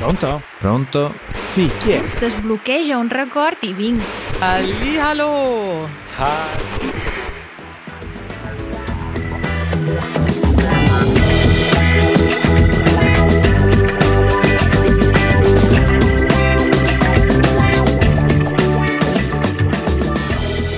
Pronto? 0.00 0.40
Pronto? 0.58 1.14
Sì, 1.50 1.70
chi 1.78 1.90
è? 1.90 2.02
Desbloqueja 2.18 2.96
un 2.96 3.10
record 3.10 3.58
i 3.60 3.74
vinc. 3.74 4.02
Hallihallo! 4.38 5.88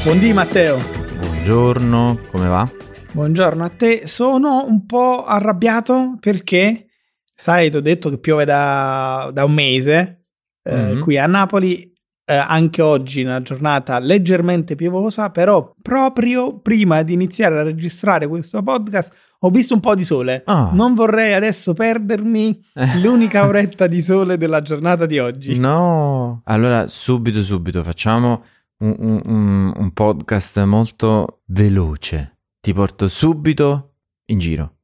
Buondì 0.03 0.33
Matteo. 0.33 0.81
Buongiorno, 1.21 2.19
come 2.29 2.49
va? 2.49 2.69
Buongiorno 3.13 3.63
a 3.63 3.69
te. 3.69 4.09
Sono 4.09 4.65
un 4.67 4.85
po' 4.85 5.25
arrabbiato 5.25 6.17
perché, 6.19 6.89
sai, 7.35 7.71
ti 7.71 7.77
ho 7.77 7.81
detto 7.81 8.11
che 8.11 8.19
piove 8.19 8.45
da, 8.45 9.31
da 9.33 9.45
un 9.45 9.53
mese 9.53 10.25
eh, 10.65 10.95
Mhm. 10.95 11.01
qui 11.01 11.19
a 11.19 11.27
Napoli. 11.27 11.91
eh, 12.25 12.35
anche 12.37 12.81
oggi 12.83 13.25
una 13.25 13.43
giornata 13.43 13.99
leggermente 13.99 14.77
piovosa, 14.77 15.31
però 15.31 15.75
proprio 15.83 16.61
prima 16.61 17.03
di 17.03 17.13
iniziare 17.15 17.59
a 17.59 17.63
registrare 17.65 18.29
questo 18.29 18.63
podcast 18.63 19.13
ho 19.41 19.51
visto 19.51 19.75
un 19.75 19.81
po' 19.81 19.97
di 19.97 20.05
sole. 20.05 20.43
Ah. 20.47 20.71
Non 20.73 20.95
vorrei 20.95 21.33
adesso 21.35 21.73
perdermi 21.75 22.65
l'unica 23.03 23.45
oretta 23.45 23.89
di 23.89 24.01
sole 24.01 24.37
della 24.39 24.63
giornata 24.63 25.05
di 25.05 25.19
oggi. 25.19 25.59
No. 25.59 26.43
Allora, 26.45 26.87
subito, 26.87 27.43
subito, 27.43 27.83
facciamo 27.83 28.45
un- 28.79 29.21
un- 29.25 29.73
un 29.77 29.93
podcast 29.93 30.63
molto 30.63 31.43
veloce. 31.47 32.39
Ti 32.61 32.73
porto 32.73 33.09
subito 33.09 33.95
in 34.27 34.39
giro. 34.39 34.77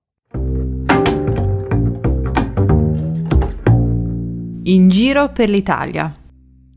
In 4.69 4.89
giro 4.89 5.33
per 5.33 5.49
l'Italia. 5.49 6.13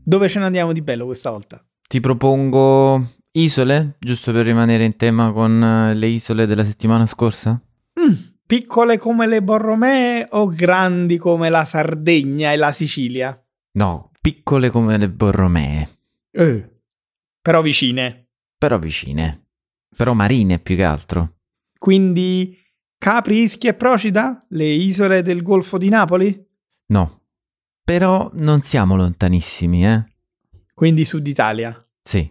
Dove 0.04 0.28
ce 0.28 0.38
ne 0.38 0.46
andiamo 0.46 0.72
di 0.72 0.80
bello 0.82 1.04
questa 1.04 1.30
volta? 1.30 1.62
Ti 1.88 2.00
propongo 2.00 3.12
isole, 3.32 3.96
giusto 3.98 4.32
per 4.32 4.44
rimanere 4.46 4.84
in 4.84 4.96
tema 4.96 5.30
con 5.32 5.62
eh, 5.62 5.94
le 5.94 6.06
isole 6.06 6.46
della 6.46 6.64
settimana 6.64 7.04
scorsa? 7.06 7.60
Mm, 8.00 8.14
piccole 8.46 8.96
come 8.98 9.26
le 9.26 9.42
Borromee 9.42 10.26
o 10.30 10.46
grandi 10.46 11.18
come 11.18 11.50
la 11.50 11.64
Sardegna 11.66 12.52
e 12.52 12.56
la 12.56 12.72
Sicilia? 12.72 13.38
No, 13.72 14.10
piccole 14.20 14.70
come 14.70 14.96
le 14.96 15.10
Borromee, 15.10 15.88
Eh, 16.30 16.70
però 17.42 17.60
vicine. 17.60 18.28
però 18.56 18.78
vicine. 18.78 19.48
Però 19.94 20.14
marine 20.14 20.58
più 20.58 20.76
che 20.76 20.84
altro. 20.84 21.34
Quindi 21.78 22.56
Capri, 22.96 23.42
Ischia 23.42 23.70
e 23.70 23.74
Procida? 23.74 24.42
Le 24.48 24.64
isole 24.64 25.20
del 25.22 25.42
Golfo 25.42 25.76
di 25.76 25.90
Napoli? 25.90 26.48
No. 26.86 27.20
Però 27.84 28.30
non 28.34 28.62
siamo 28.62 28.96
lontanissimi, 28.96 29.86
eh? 29.86 30.04
Quindi 30.74 31.04
Sud 31.04 31.26
Italia. 31.26 31.74
Sì. 32.02 32.30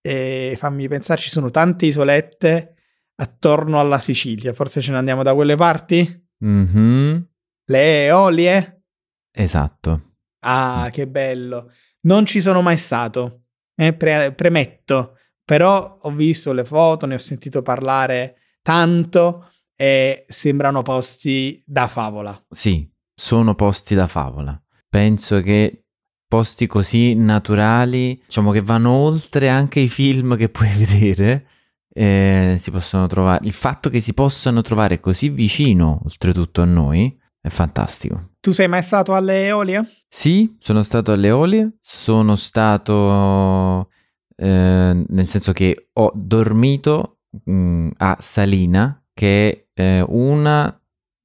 E 0.00 0.54
fammi 0.58 0.88
pensare, 0.88 1.20
ci 1.20 1.30
sono 1.30 1.50
tante 1.50 1.86
isolette 1.86 2.74
attorno 3.16 3.78
alla 3.80 3.98
Sicilia. 3.98 4.52
Forse 4.52 4.80
ce 4.80 4.92
ne 4.92 4.98
andiamo 4.98 5.22
da 5.22 5.34
quelle 5.34 5.56
parti? 5.56 6.28
Mhm. 6.38 7.28
Le 7.66 8.04
Eolie? 8.06 8.84
Esatto. 9.32 10.14
Ah, 10.40 10.88
che 10.92 11.06
bello. 11.08 11.72
Non 12.02 12.24
ci 12.24 12.40
sono 12.40 12.62
mai 12.62 12.76
stato, 12.76 13.46
eh, 13.74 13.92
pre- 13.94 14.32
premetto, 14.32 15.16
però 15.44 15.98
ho 16.00 16.10
visto 16.12 16.52
le 16.52 16.64
foto, 16.64 17.06
ne 17.06 17.14
ho 17.14 17.18
sentito 17.18 17.62
parlare 17.62 18.36
tanto 18.62 19.50
e 19.74 20.24
sembrano 20.28 20.82
posti 20.82 21.62
da 21.66 21.88
favola. 21.88 22.46
Sì, 22.50 22.88
sono 23.12 23.54
posti 23.54 23.94
da 23.94 24.06
favola. 24.06 24.58
Penso 24.88 25.40
che 25.40 25.84
posti 26.28 26.66
così 26.66 27.14
naturali, 27.14 28.20
diciamo 28.26 28.50
che 28.50 28.60
vanno 28.60 28.90
oltre 28.90 29.48
anche 29.48 29.80
i 29.80 29.88
film 29.88 30.36
che 30.36 30.48
puoi 30.48 30.68
vedere, 30.76 31.46
eh, 31.88 32.56
si 32.60 32.70
possono 32.70 33.06
trovare. 33.06 33.44
Il 33.46 33.52
fatto 33.52 33.88
che 33.90 34.00
si 34.00 34.12
possano 34.12 34.62
trovare 34.62 35.00
così 35.00 35.28
vicino, 35.28 36.00
oltretutto 36.04 36.62
a 36.62 36.66
noi, 36.66 37.18
è 37.40 37.48
fantastico. 37.48 38.32
Tu 38.40 38.52
sei 38.52 38.68
mai 38.68 38.82
stato 38.82 39.14
alle 39.14 39.46
Eolie? 39.46 39.84
Sì, 40.08 40.56
sono 40.58 40.82
stato 40.82 41.12
alle 41.12 41.28
Eolie, 41.28 41.78
sono 41.80 42.36
stato 42.36 43.88
eh, 44.36 45.04
nel 45.08 45.26
senso 45.26 45.52
che 45.52 45.88
ho 45.94 46.12
dormito 46.14 47.20
mh, 47.44 47.88
a 47.96 48.16
Salina, 48.20 49.02
che 49.12 49.68
è 49.72 49.82
eh, 49.82 50.04
una 50.06 50.78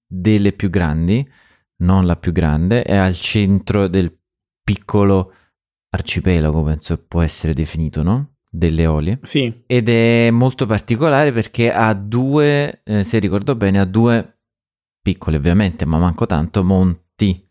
delle 0.08 0.54
più 0.54 0.70
grandi, 0.70 1.28
non 1.82 2.06
la 2.06 2.16
più 2.16 2.32
grande, 2.32 2.84
è 2.84 2.96
al 2.96 3.16
centro 3.16 3.88
del 3.88 4.18
piccolo 4.64 5.34
arcipelago, 5.90 6.64
penso 6.64 6.98
può 6.98 7.22
essere 7.22 7.54
definito, 7.54 8.02
no? 8.04 8.36
Delle 8.50 8.84
Eolie. 8.84 9.20
Sì. 9.22 9.64
Ed 9.66 9.90
è 9.90 10.30
molto 10.32 10.66
particolare 10.66 11.32
perché 11.32 11.72
ha 11.72 11.94
due, 11.94 12.82
eh, 12.84 13.04
se 13.04 13.20
ricordo 13.20 13.56
bene, 13.56 13.80
ha 13.80 13.86
due 13.86 14.40
piccole 15.02 15.38
ovviamente, 15.38 15.86
ma 15.86 15.98
manco 15.98 16.26
tanto, 16.26 16.64
monti. 16.64 17.48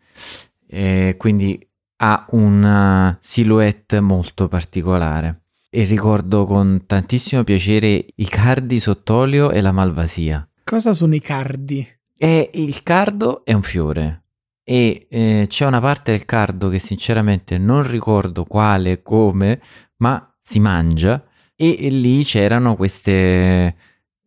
Eh, 0.66 1.14
quindi 1.18 1.68
ha 2.02 2.26
una 2.30 3.16
silhouette 3.20 4.00
molto 4.00 4.48
particolare. 4.48 5.42
E 5.70 5.84
ricordo 5.84 6.46
con 6.46 6.84
tantissimo 6.86 7.44
piacere 7.44 8.06
i 8.16 8.26
cardi 8.26 8.80
sott'olio 8.80 9.50
e 9.50 9.60
la 9.60 9.72
malvasia. 9.72 10.48
Cosa 10.64 10.94
sono 10.94 11.14
i 11.14 11.20
cardi? 11.20 11.86
E 12.22 12.50
il 12.52 12.82
cardo 12.82 13.46
è 13.46 13.54
un 13.54 13.62
fiore. 13.62 14.24
E 14.62 15.06
eh, 15.08 15.46
c'è 15.48 15.64
una 15.64 15.80
parte 15.80 16.10
del 16.10 16.26
cardo 16.26 16.68
che 16.68 16.78
sinceramente 16.78 17.56
non 17.56 17.82
ricordo 17.88 18.44
quale, 18.44 19.00
come, 19.00 19.58
ma 19.96 20.22
si 20.38 20.60
mangia. 20.60 21.24
E, 21.56 21.78
e 21.80 21.88
lì 21.88 22.22
c'erano 22.24 22.76
queste, 22.76 23.74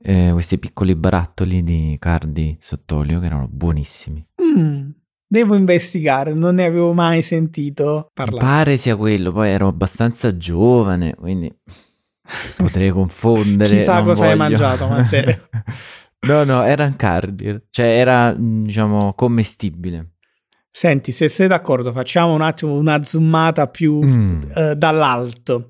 eh, 0.01 0.29
questi 0.31 0.57
piccoli 0.57 0.95
barattoli 0.95 1.63
di 1.63 1.95
cardi 1.99 2.57
sott'olio 2.59 3.19
che 3.19 3.27
erano 3.27 3.47
buonissimi. 3.47 4.25
Mm, 4.41 4.89
devo 5.27 5.53
investigare, 5.53 6.33
non 6.33 6.55
ne 6.55 6.65
avevo 6.65 6.93
mai 6.93 7.21
sentito 7.21 8.05
Mi 8.07 8.09
parlare. 8.11 8.43
pare 8.43 8.77
sia 8.77 8.95
quello, 8.95 9.31
poi 9.31 9.49
ero 9.49 9.67
abbastanza 9.67 10.35
giovane, 10.35 11.13
quindi 11.13 11.55
potrei 12.57 12.89
confondere. 12.89 13.69
Chissà 13.77 14.01
cosa 14.01 14.23
hai 14.23 14.35
voglio. 14.35 14.49
mangiato, 14.49 14.87
Matteo. 14.87 15.47
no, 16.23 16.43
no, 16.43 16.63
erano 16.63 16.93
cardi, 16.97 17.59
cioè 17.69 17.85
era, 17.85 18.35
mm, 18.37 18.63
diciamo, 18.65 19.13
commestibile. 19.13 20.09
Senti, 20.71 21.11
se 21.11 21.29
sei 21.29 21.47
d'accordo, 21.47 21.91
facciamo 21.91 22.33
un 22.33 22.41
attimo 22.41 22.73
una 22.73 23.03
zoomata 23.03 23.67
più 23.67 24.01
Mm, 24.03 24.41
eh, 24.55 24.75
dall'alto. 24.75 25.69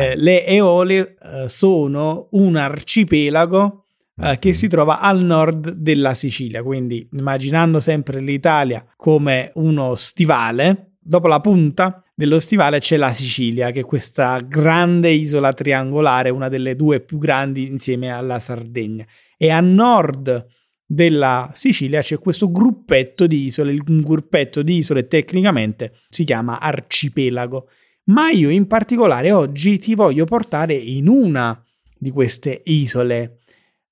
Eh, 0.00 0.16
le 0.16 0.44
Eolie 0.46 1.16
eh, 1.22 1.48
sono 1.48 2.28
un 2.32 2.56
arcipelago 2.56 3.84
eh, 4.22 4.38
che 4.38 4.48
Mhm. 4.48 4.54
si 4.54 4.68
trova 4.68 5.00
al 5.00 5.22
nord 5.22 5.70
della 5.70 6.12
Sicilia, 6.14 6.62
quindi 6.62 7.08
immaginando 7.12 7.80
sempre 7.80 8.20
l'Italia 8.20 8.84
come 8.96 9.50
uno 9.54 9.94
stivale, 9.94 10.96
dopo 11.00 11.26
la 11.28 11.40
punta 11.40 12.02
dello 12.20 12.38
stivale 12.38 12.80
c'è 12.80 12.98
la 12.98 13.14
Sicilia, 13.14 13.70
che 13.70 13.80
è 13.80 13.84
questa 13.84 14.40
grande 14.40 15.08
isola 15.08 15.54
triangolare, 15.54 16.28
una 16.28 16.48
delle 16.48 16.76
due 16.76 17.00
più 17.00 17.16
grandi 17.16 17.66
insieme 17.66 18.10
alla 18.12 18.38
Sardegna. 18.38 19.06
E 19.38 19.48
a 19.48 19.60
nord 19.60 20.46
della 20.84 21.50
Sicilia 21.54 22.02
c'è 22.02 22.18
questo 22.18 22.50
gruppetto 22.50 23.26
di 23.26 23.44
isole, 23.46 23.72
il 23.72 23.82
gruppetto 23.82 24.60
di 24.60 24.76
isole 24.76 25.06
tecnicamente 25.06 25.94
si 26.10 26.24
chiama 26.24 26.60
arcipelago 26.60 27.68
ma 28.10 28.30
io 28.30 28.50
in 28.50 28.66
particolare 28.66 29.30
oggi 29.32 29.78
ti 29.78 29.94
voglio 29.94 30.24
portare 30.24 30.74
in 30.74 31.06
una 31.08 31.58
di 31.96 32.10
queste 32.10 32.60
isole, 32.64 33.38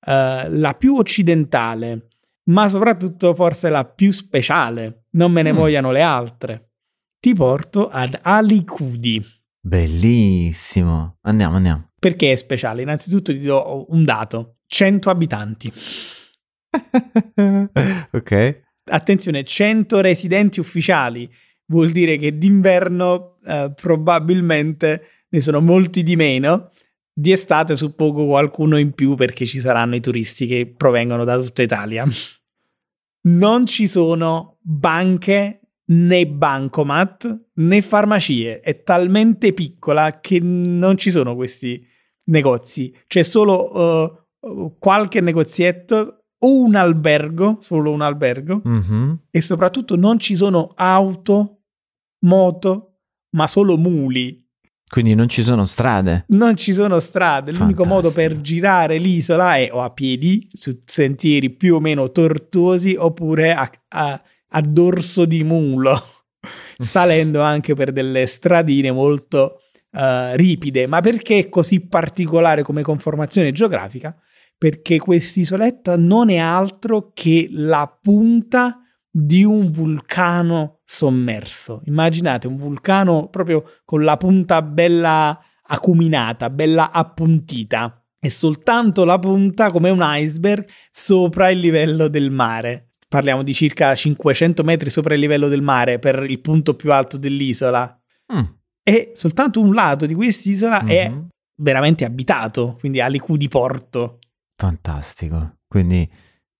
eh, 0.05 0.49
la 0.49 0.75
più 0.77 0.97
occidentale, 0.97 2.09
ma 2.45 2.67
soprattutto 2.67 3.33
forse 3.33 3.69
la 3.69 3.85
più 3.85 4.11
speciale. 4.11 5.05
Non 5.11 5.31
me 5.31 5.41
ne 5.41 5.53
Mm. 5.53 5.55
vogliano 5.55 5.91
le 5.91 6.01
altre. 6.01 6.68
Ti 7.21 7.33
porto 7.33 7.89
ad 7.89 8.17
Alicudi. 8.21 9.21
Bellissimo. 9.59 11.17
Andiamo, 11.23 11.57
andiamo. 11.57 11.89
Perché 11.99 12.31
è 12.31 12.35
speciale? 12.35 12.81
Innanzitutto 12.81 13.33
ti 13.33 13.41
do 13.41 13.87
un 13.89 14.05
dato. 14.05 14.59
100 14.67 15.09
abitanti. 15.09 15.69
ok. 18.11 18.61
Attenzione, 18.85 19.43
100 19.43 19.99
residenti 19.99 20.61
ufficiali. 20.61 21.29
Vuol 21.65 21.91
dire 21.91 22.15
che 22.15 22.37
d'inverno 22.37 23.39
eh, 23.45 23.73
probabilmente 23.75 25.25
ne 25.27 25.41
sono 25.41 25.59
molti 25.59 26.03
di 26.03 26.15
meno. 26.15 26.71
Di 27.11 27.33
estate 27.33 27.75
suppongo 27.75 28.27
qualcuno 28.27 28.77
in 28.77 28.93
più 28.93 29.15
perché 29.15 29.45
ci 29.45 29.59
saranno 29.59 29.95
i 29.95 30.01
turisti 30.01 30.47
che 30.47 30.73
provengono 30.73 31.25
da 31.25 31.37
tutta 31.37 31.63
Italia. 31.63 32.07
Non 33.23 33.65
ci 33.65 33.87
sono 33.89 34.57
banche 34.61 35.58
né 35.91 36.27
bancomat 36.27 37.45
né 37.55 37.81
farmacie. 37.81 38.59
È 38.61 38.83
talmente 38.83 39.53
piccola 39.53 40.19
che 40.19 40.39
non 40.39 40.97
ci 40.97 41.09
sono 41.11 41.35
questi 41.35 41.85
negozi. 42.25 42.93
C'è 43.07 43.23
solo 43.23 43.73
eh, 43.73 44.71
qualche 44.77 45.21
negozietto 45.21 46.25
un 46.41 46.75
albergo, 46.75 47.57
solo 47.59 47.91
un 47.91 48.01
albergo, 48.01 48.61
Mhm. 48.63 49.19
e 49.31 49.41
soprattutto 49.41 49.95
non 49.97 50.19
ci 50.19 50.35
sono 50.35 50.71
auto, 50.75 51.63
moto, 52.25 52.99
ma 53.35 53.47
solo 53.47 53.77
muli. 53.77 54.45
Quindi 54.89 55.13
non 55.13 55.27
ci 55.29 55.43
sono 55.43 55.65
strade. 55.65 56.25
Non 56.29 56.55
ci 56.55 56.73
sono 56.73 56.99
strade, 56.99 57.51
l'unico 57.51 57.83
Fantastico. 57.83 57.93
modo 57.93 58.11
per 58.11 58.41
girare 58.41 58.97
l'isola 58.97 59.55
è 59.57 59.69
o 59.71 59.81
a 59.81 59.91
piedi, 59.91 60.47
su 60.51 60.81
sentieri 60.85 61.51
più 61.51 61.75
o 61.75 61.79
meno 61.79 62.11
tortuosi, 62.11 62.95
oppure 62.97 63.53
a, 63.53 63.69
a- 63.89 64.21
a 64.49 64.61
dorso 64.61 65.25
di 65.25 65.43
mulo, 65.43 66.01
salendo 66.77 67.41
anche 67.41 67.73
per 67.73 67.91
delle 67.91 68.25
stradine 68.25 68.91
molto 68.91 69.61
eh, 69.91 70.35
ripide. 70.37 70.87
Ma 70.87 71.01
perché 71.01 71.39
è 71.39 71.49
così 71.49 71.87
particolare 71.87 72.63
come 72.63 72.81
conformazione 72.81 73.51
geografica? 73.51 74.15
Perché 74.57 74.97
quest'isoletta 74.99 75.95
non 75.95 76.29
è 76.29 76.37
altro 76.37 77.11
che 77.13 77.47
la 77.51 77.97
punta 78.01 78.79
di 79.09 79.43
un 79.43 79.71
vulcano 79.71 80.81
sommerso. 80.85 81.81
Immaginate 81.85 82.47
un 82.47 82.57
vulcano 82.57 83.29
proprio 83.29 83.63
con 83.85 84.03
la 84.03 84.17
punta 84.17 84.61
bella 84.61 85.39
acuminata, 85.67 86.49
bella 86.49 86.91
appuntita. 86.91 88.03
E 88.19 88.29
soltanto 88.29 89.05
la 89.05 89.17
punta 89.17 89.71
come 89.71 89.89
un 89.89 90.01
iceberg 90.03 90.67
sopra 90.91 91.49
il 91.49 91.59
livello 91.59 92.09
del 92.09 92.31
mare. 92.31 92.88
Parliamo 93.09 93.41
di 93.41 93.55
circa 93.55 93.95
500 93.95 94.63
metri 94.63 94.91
sopra 94.91 95.15
il 95.15 95.19
livello 95.19 95.47
del 95.47 95.63
mare 95.63 95.97
per 95.97 96.23
il 96.29 96.39
punto 96.41 96.75
più 96.75 96.93
alto 96.93 97.17
dell'isola. 97.17 97.99
Mm. 98.31 98.43
E 98.83 99.11
soltanto 99.15 99.59
un 99.59 99.73
lato 99.73 100.05
di 100.05 100.13
quest'isola 100.13 100.85
è 100.85 101.09
Mhm. 101.09 101.27
veramente 101.59 102.05
abitato, 102.05 102.75
quindi 102.79 103.01
ha 103.01 103.07
l'IQ 103.07 103.31
di 103.35 103.47
porto. 103.47 104.19
Fantastico. 104.55 105.55
Quindi 105.67 106.07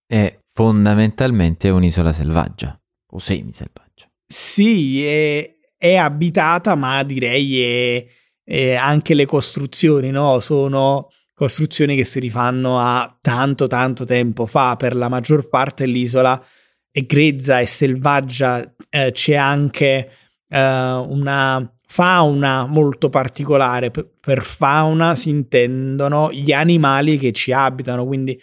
è 0.08 0.40
fondamentalmente 0.52 1.70
un'isola 1.70 2.12
selvaggia 2.12 2.76
o 3.12 3.20
semiselvaggia. 3.20 4.08
Sì, 4.26 5.06
è, 5.06 5.56
è 5.78 5.96
abitata, 5.98 6.74
ma 6.74 7.04
direi 7.04 7.62
è, 7.62 8.06
è 8.44 8.74
anche 8.74 9.14
le 9.14 9.26
costruzioni, 9.26 10.10
no? 10.10 10.40
Sono 10.40 11.10
costruzioni 11.40 11.96
che 11.96 12.04
si 12.04 12.20
rifanno 12.20 12.82
a 12.82 13.18
tanto, 13.22 13.68
tanto 13.68 14.04
tempo 14.04 14.46
fa. 14.46 14.76
Per 14.76 14.94
la 14.94 15.08
maggior 15.08 15.48
parte 15.48 15.86
l'isola 15.86 16.46
è 16.92 17.06
grezza, 17.06 17.62
è 17.62 17.64
selvaggia, 17.64 18.76
eh, 18.90 19.12
c'è 19.14 19.36
anche 19.36 20.12
eh, 20.50 20.60
una 20.60 21.72
fauna 21.88 22.66
molto 22.66 23.08
particolare. 23.08 23.90
Per, 23.90 24.06
per 24.20 24.42
fauna 24.42 25.16
si 25.16 25.30
intendono 25.30 26.30
gli 26.30 26.52
animali 26.52 27.18
che 27.18 27.32
ci 27.32 27.54
abitano, 27.54 28.06
quindi 28.06 28.38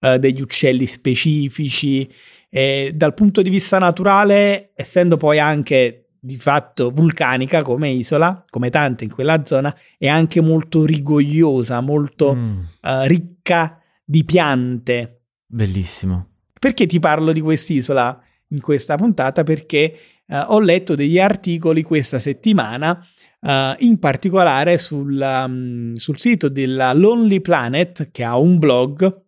eh, 0.00 0.18
degli 0.18 0.40
uccelli 0.40 0.86
specifici, 0.86 2.12
e 2.50 2.90
dal 2.92 3.14
punto 3.14 3.42
di 3.42 3.50
vista 3.50 3.78
naturale, 3.78 4.72
essendo 4.74 5.16
poi 5.16 5.38
anche 5.38 5.99
di 6.20 6.36
fatto 6.36 6.90
vulcanica 6.90 7.62
come 7.62 7.88
isola, 7.90 8.44
come 8.48 8.68
tante 8.70 9.04
in 9.04 9.10
quella 9.10 9.44
zona, 9.44 9.74
è 9.96 10.06
anche 10.06 10.40
molto 10.40 10.84
rigogliosa, 10.84 11.80
molto 11.80 12.34
Mm. 12.34 12.60
eh, 12.82 13.08
ricca 13.08 13.80
di 14.04 14.24
piante. 14.24 15.22
Bellissimo. 15.46 16.26
Perché 16.58 16.86
ti 16.86 16.98
parlo 17.00 17.32
di 17.32 17.40
quest'isola 17.40 18.22
in 18.48 18.60
questa 18.60 18.96
puntata? 18.96 19.42
Perché 19.44 19.96
eh, 20.26 20.38
ho 20.48 20.60
letto 20.60 20.94
degli 20.94 21.18
articoli 21.18 21.82
questa 21.82 22.18
settimana, 22.18 23.02
eh, 23.40 23.76
in 23.78 23.98
particolare 23.98 24.76
sul, 24.78 25.18
um, 25.18 25.94
sul 25.94 26.18
sito 26.18 26.48
della 26.48 26.92
Lonely 26.92 27.40
Planet, 27.40 28.10
che 28.10 28.22
ha 28.24 28.36
un 28.36 28.58
blog. 28.58 29.22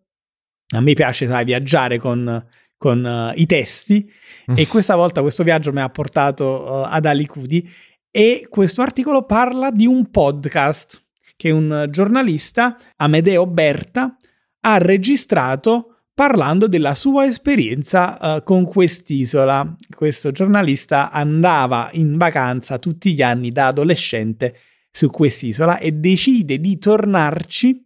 A 0.75 0.79
me 0.79 0.93
piace, 0.93 1.27
sai, 1.27 1.43
viaggiare 1.43 1.97
con, 1.97 2.45
con 2.83 3.05
eh, 3.05 3.31
i 3.37 3.45
testi 3.45 4.11
e 4.53 4.67
questa 4.67 4.95
volta 4.97 5.21
questo 5.21 5.43
viaggio 5.43 5.71
mi 5.71 5.79
ha 5.79 5.87
portato 5.87 6.83
eh, 6.83 6.87
ad 6.89 7.05
Alicudi 7.05 7.65
e 8.11 8.45
questo 8.49 8.81
articolo 8.81 9.23
parla 9.23 9.71
di 9.71 9.85
un 9.85 10.11
podcast 10.11 11.01
che 11.37 11.49
un 11.49 11.87
giornalista, 11.89 12.77
Amedeo 12.97 13.47
Berta, 13.47 14.17
ha 14.65 14.77
registrato 14.79 15.99
parlando 16.13 16.67
della 16.67 16.93
sua 16.93 17.25
esperienza 17.25 18.19
eh, 18.19 18.43
con 18.43 18.65
quest'isola. 18.65 19.77
Questo 19.95 20.33
giornalista 20.33 21.09
andava 21.09 21.89
in 21.93 22.17
vacanza 22.17 22.79
tutti 22.79 23.13
gli 23.13 23.21
anni 23.21 23.53
da 23.53 23.67
adolescente 23.67 24.57
su 24.91 25.09
quest'isola 25.09 25.77
e 25.77 25.93
decide 25.93 26.59
di 26.59 26.77
tornarci 26.77 27.81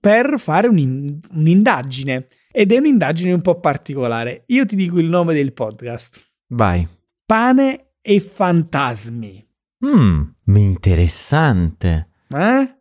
per 0.00 0.36
fare 0.38 0.68
un'in- 0.68 1.20
un'indagine. 1.32 2.28
Ed 2.58 2.72
è 2.72 2.78
un'indagine 2.78 3.32
un 3.32 3.40
po' 3.40 3.60
particolare. 3.60 4.42
Io 4.46 4.66
ti 4.66 4.74
dico 4.74 4.98
il 4.98 5.06
nome 5.06 5.32
del 5.32 5.52
podcast. 5.52 6.20
Vai. 6.48 6.84
Pane 7.24 7.92
e 8.00 8.18
fantasmi. 8.18 9.48
Mm, 9.86 10.22
interessante. 10.56 12.08
Eh? 12.28 12.76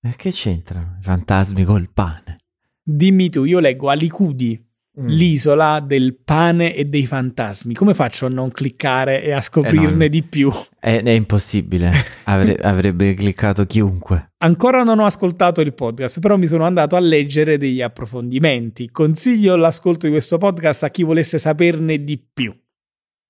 E 0.00 0.16
che 0.16 0.30
c'entrano 0.30 0.96
i 0.98 1.02
fantasmi 1.02 1.64
col 1.64 1.90
pane? 1.92 2.38
Dimmi 2.82 3.28
tu, 3.28 3.44
io 3.44 3.58
leggo 3.58 3.90
Alicudi, 3.90 4.66
Mm. 5.00 5.06
l'isola 5.06 5.80
del 5.80 6.16
pane 6.24 6.74
e 6.74 6.84
dei 6.86 7.06
fantasmi. 7.06 7.72
Come 7.74 7.94
faccio 7.94 8.26
a 8.26 8.28
non 8.28 8.50
cliccare 8.50 9.22
e 9.22 9.30
a 9.30 9.40
scoprirne 9.40 10.06
Eh, 10.06 10.08
no. 10.08 10.08
di 10.08 10.22
più? 10.24 10.50
È, 10.78 11.00
è 11.02 11.10
impossibile. 11.10 11.92
Avre- 12.24 12.56
avrebbe 12.62 13.14
cliccato 13.14 13.64
chiunque. 13.64 14.32
Ancora 14.38 14.82
non 14.82 14.98
ho 14.98 15.04
ascoltato 15.04 15.60
il 15.60 15.72
podcast, 15.74 16.18
però 16.20 16.36
mi 16.36 16.46
sono 16.46 16.64
andato 16.64 16.96
a 16.96 17.00
leggere 17.00 17.58
degli 17.58 17.80
approfondimenti. 17.80 18.90
Consiglio 18.90 19.54
l'ascolto 19.56 20.06
di 20.06 20.12
questo 20.12 20.36
podcast 20.38 20.82
a 20.82 20.90
chi 20.90 21.04
volesse 21.04 21.38
saperne 21.38 22.02
di 22.02 22.18
più. 22.32 22.52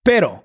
Però, 0.00 0.42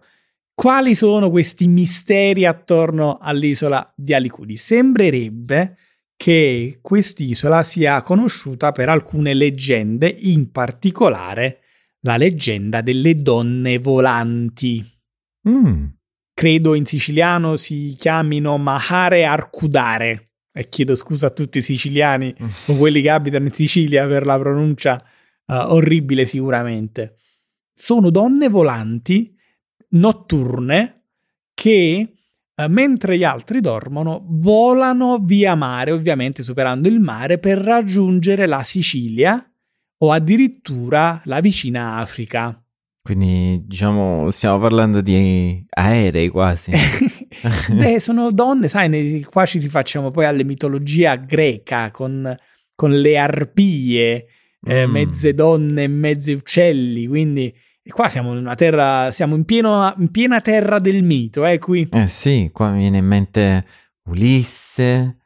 quali 0.54 0.94
sono 0.94 1.30
questi 1.30 1.68
misteri 1.68 2.46
attorno 2.46 3.18
all'isola 3.22 3.94
di 3.96 4.14
Alicudi? 4.14 4.58
Sembrerebbe 4.58 5.78
che 6.24 6.80
quest'isola 6.82 7.64
sia 7.64 8.02
conosciuta 8.02 8.72
per 8.72 8.88
alcune 8.88 9.34
leggende, 9.34 10.08
in 10.08 10.52
particolare 10.52 11.60
la 12.04 12.16
leggenda 12.16 12.80
delle 12.80 13.22
donne 13.22 13.78
volanti. 13.78 14.82
Mm. 15.50 15.84
Credo 16.34 16.76
in 16.76 16.86
siciliano 16.86 17.58
si 17.58 17.94
chiamino 17.98 18.58
Mahare 18.58 19.26
Arcudare. 19.26 20.30
E 20.54 20.70
chiedo 20.70 20.96
scusa 20.96 21.28
a 21.28 21.32
tutti 21.32 21.58
i 21.58 21.62
siciliani 21.62 22.34
o 22.68 22.78
quelli 22.78 23.02
che 23.02 23.10
abitano 23.10 23.48
in 23.48 23.54
Sicilia 23.54 24.08
per 24.08 24.26
la 24.26 24.40
pronuncia 24.40 24.98
eh, 25.46 25.54
orribile 25.56 26.24
sicuramente. 26.24 27.18
Sono 27.74 28.10
donne 28.10 28.48
volanti 28.48 29.36
notturne 29.90 31.08
che 31.54 32.14
mentre 32.68 33.18
gli 33.18 33.24
altri 33.24 33.62
dormono 33.62 34.24
volano 34.28 35.18
via 35.24 35.56
mare, 35.56 35.92
ovviamente 35.92 36.44
superando 36.44 36.88
il 36.88 37.00
mare 37.00 37.40
per 37.40 37.58
raggiungere 37.58 38.46
la 38.46 38.64
Sicilia 38.64 39.44
o 39.98 40.12
addirittura 40.12 41.22
la 41.26 41.40
vicina 41.40 41.96
Africa. 41.98 42.58
Quindi, 43.02 43.62
diciamo, 43.66 44.32
stiamo 44.32 44.60
parlando 44.60 45.02
di 45.02 45.66
aerei 45.70 46.30
quasi. 46.30 46.72
Beh, 47.74 48.00
sono 48.00 48.32
donne, 48.32 48.68
sai, 48.70 49.22
qua 49.24 49.46
ci 49.46 49.60
rifacciamo 49.60 50.10
poi 50.12 50.26
alla 50.26 50.44
mitologia 50.44 51.16
greca 51.16 51.92
con, 51.92 52.34
con 52.74 52.92
le 52.92 53.18
arpie, 53.18 54.26
eh, 54.66 54.88
Mm. 54.88 54.92
mezze 54.92 55.34
donne 55.34 55.84
e 55.84 55.88
mezzi 55.88 56.32
uccelli, 56.32 57.06
quindi 57.08 57.54
e 57.86 57.92
qua 57.92 58.08
siamo 58.08 58.32
in 58.32 58.38
una 58.38 58.56
terra, 58.56 59.12
siamo 59.12 59.36
in, 59.36 59.44
pieno- 59.44 59.94
in 59.98 60.10
piena 60.10 60.40
terra 60.40 60.80
del 60.80 61.04
mito, 61.04 61.46
eh, 61.46 61.60
qui. 61.60 61.88
Eh 61.92 62.08
sì, 62.08 62.50
qua 62.54 62.72
mi 62.72 62.80
viene 62.80 63.00
in 63.00 63.06
mente 63.06 63.66
Ulisse, 64.06 65.18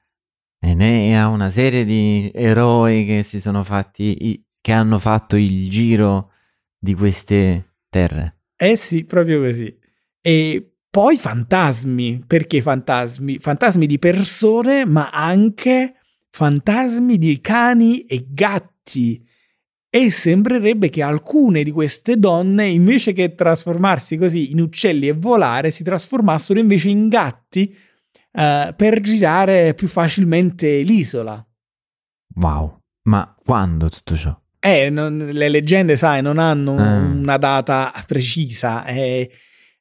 Enea, 0.60 1.28
una 1.28 1.52
serie 1.52 1.86
di 1.86 2.32
eroi 2.34 3.06
che 3.06 3.22
si 3.22 3.40
sono 3.40 3.64
fatti, 3.64 4.44
che 4.60 4.72
hanno 4.72 4.98
fatto 4.98 5.36
il 5.36 5.70
giro 5.70 6.32
di 6.80 6.96
queste 6.96 7.76
terre. 7.90 8.40
Eh 8.56 8.76
sì, 8.76 9.06
proprio 9.06 9.40
così. 9.40 9.78
E 10.20 10.72
poi 10.90 11.16
fantasmi, 11.16 12.24
perché 12.26 12.62
fantasmi? 12.64 13.38
Fantasmi 13.38 13.86
di 13.86 14.00
persone, 14.00 14.84
ma 14.84 15.12
anche 15.12 15.94
fantasmi 16.32 17.20
di 17.20 17.40
cani 17.40 18.02
e 18.02 18.26
gatti. 18.28 19.24
E 19.98 20.12
sembrerebbe 20.12 20.90
che 20.90 21.02
alcune 21.02 21.64
di 21.64 21.72
queste 21.72 22.18
donne, 22.18 22.68
invece 22.68 23.14
che 23.14 23.34
trasformarsi 23.34 24.16
così 24.16 24.52
in 24.52 24.62
uccelli 24.62 25.08
e 25.08 25.14
volare, 25.14 25.72
si 25.72 25.84
trasformassero 25.84 26.60
invece 26.60 26.90
in 26.90 27.08
gatti 27.08 27.76
eh, 28.32 28.74
per 28.78 29.02
girare 29.02 29.74
più 29.74 29.88
facilmente 29.88 30.82
l'isola. 30.82 31.44
Wow, 32.36 32.78
ma 33.10 33.36
quando 33.44 33.90
tutto 33.90 34.16
ciò? 34.16 34.40
Eh, 34.60 34.92
non- 34.92 35.30
le 35.32 35.50
leggende, 35.50 35.96
sai, 35.98 36.22
non 36.22 36.38
hanno 36.38 36.76
Ah. 36.78 36.98
una 37.00 37.38
data 37.38 37.92
precisa. 38.06 38.86
eh, 38.86 39.32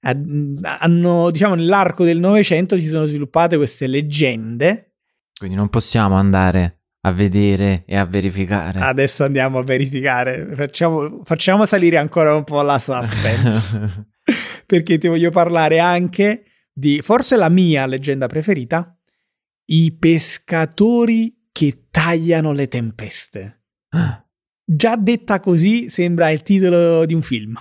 hanno, 0.01 1.31
diciamo, 1.31 1.57
nell'arco 1.57 2.05
del 2.05 2.21
Novecento 2.21 2.79
si 2.79 2.87
sono 2.87 3.05
sviluppate 3.05 3.57
queste 3.57 3.87
leggende. 3.87 4.93
Quindi 5.37 5.57
non 5.57 5.69
possiamo 5.69 6.15
andare 6.15 6.76
a 7.07 7.13
vedere 7.13 7.85
e 7.87 7.97
a 7.97 8.05
verificare. 8.05 8.81
Adesso 8.81 9.25
andiamo 9.25 9.59
a 9.59 9.63
verificare, 9.63 10.55
facciamo, 10.57 11.23
facciamo 11.25 11.65
salire 11.65 11.99
ancora 11.99 12.35
un 12.35 12.43
po' 12.43 12.61
la 12.63 12.79
suspense, 12.79 14.07
perché 14.67 14.99
ti 14.99 15.07
voglio 15.07 15.31
parlare 15.31 15.79
anche 15.79 16.45
di 16.73 17.01
forse 17.03 17.37
la 17.37 17.49
mia 17.49 17.87
leggenda 17.87 18.27
preferita, 18.27 18.99
i 19.67 19.97
pescatori 19.97 21.49
che 21.53 21.87
tagliano 21.91 22.53
le 22.53 22.67
tempeste. 22.67 23.63
Già 24.65 24.97
detta 24.97 25.39
così 25.39 25.89
sembra 25.89 26.31
il 26.31 26.43
titolo 26.43 27.07
di 27.07 27.15
un 27.15 27.23
film. 27.23 27.55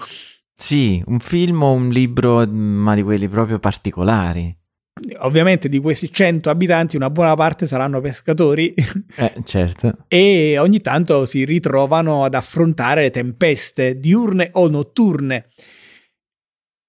Sì, 0.57 1.03
un 1.05 1.19
film 1.19 1.61
o 1.61 1.71
un 1.71 1.89
libro, 1.89 2.47
ma 2.47 2.95
di 2.95 3.03
quelli 3.03 3.29
proprio 3.29 3.59
particolari. 3.59 4.57
Ovviamente 5.17 5.67
di 5.67 5.79
questi 5.79 6.09
100 6.11 6.49
abitanti 6.49 6.95
una 6.95 7.09
buona 7.09 7.35
parte 7.35 7.67
saranno 7.67 7.99
pescatori. 7.99 8.73
Eh, 9.17 9.33
certo. 9.45 10.05
e 10.07 10.57
ogni 10.57 10.81
tanto 10.81 11.25
si 11.25 11.45
ritrovano 11.45 12.25
ad 12.25 12.33
affrontare 12.33 13.03
le 13.03 13.11
tempeste 13.11 13.99
diurne 13.99 14.49
o 14.53 14.67
notturne. 14.67 15.49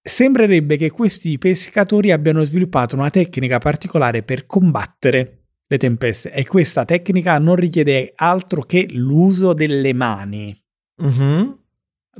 Sembrerebbe 0.00 0.76
che 0.76 0.90
questi 0.90 1.38
pescatori 1.38 2.10
abbiano 2.10 2.42
sviluppato 2.44 2.96
una 2.96 3.10
tecnica 3.10 3.58
particolare 3.58 4.22
per 4.22 4.46
combattere 4.46 5.46
le 5.66 5.78
tempeste 5.78 6.32
e 6.32 6.46
questa 6.46 6.84
tecnica 6.84 7.38
non 7.38 7.56
richiede 7.56 8.12
altro 8.14 8.62
che 8.62 8.86
l'uso 8.90 9.52
delle 9.52 9.92
mani. 9.92 10.56
Mm-hmm. 11.02 11.50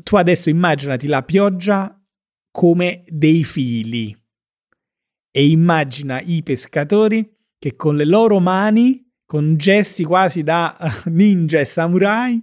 Tu 0.03 0.17
adesso 0.17 0.51
immaginati 0.51 1.07
la 1.07 1.23
pioggia 1.23 2.01
come 2.51 3.05
dei 3.09 3.45
fili 3.45 4.17
e 5.37 5.49
immagina 5.49 6.19
i 6.23 6.43
pescatori 6.43 7.31
che 7.59 7.77
con 7.77 7.95
le 7.95 8.07
loro 8.07 8.41
mani, 8.41 9.07
con 9.27 9.59
gesti 9.59 10.03
quasi 10.03 10.43
da 10.43 10.75
ninja 11.13 11.61
e 11.61 11.67
samurai, 11.67 12.43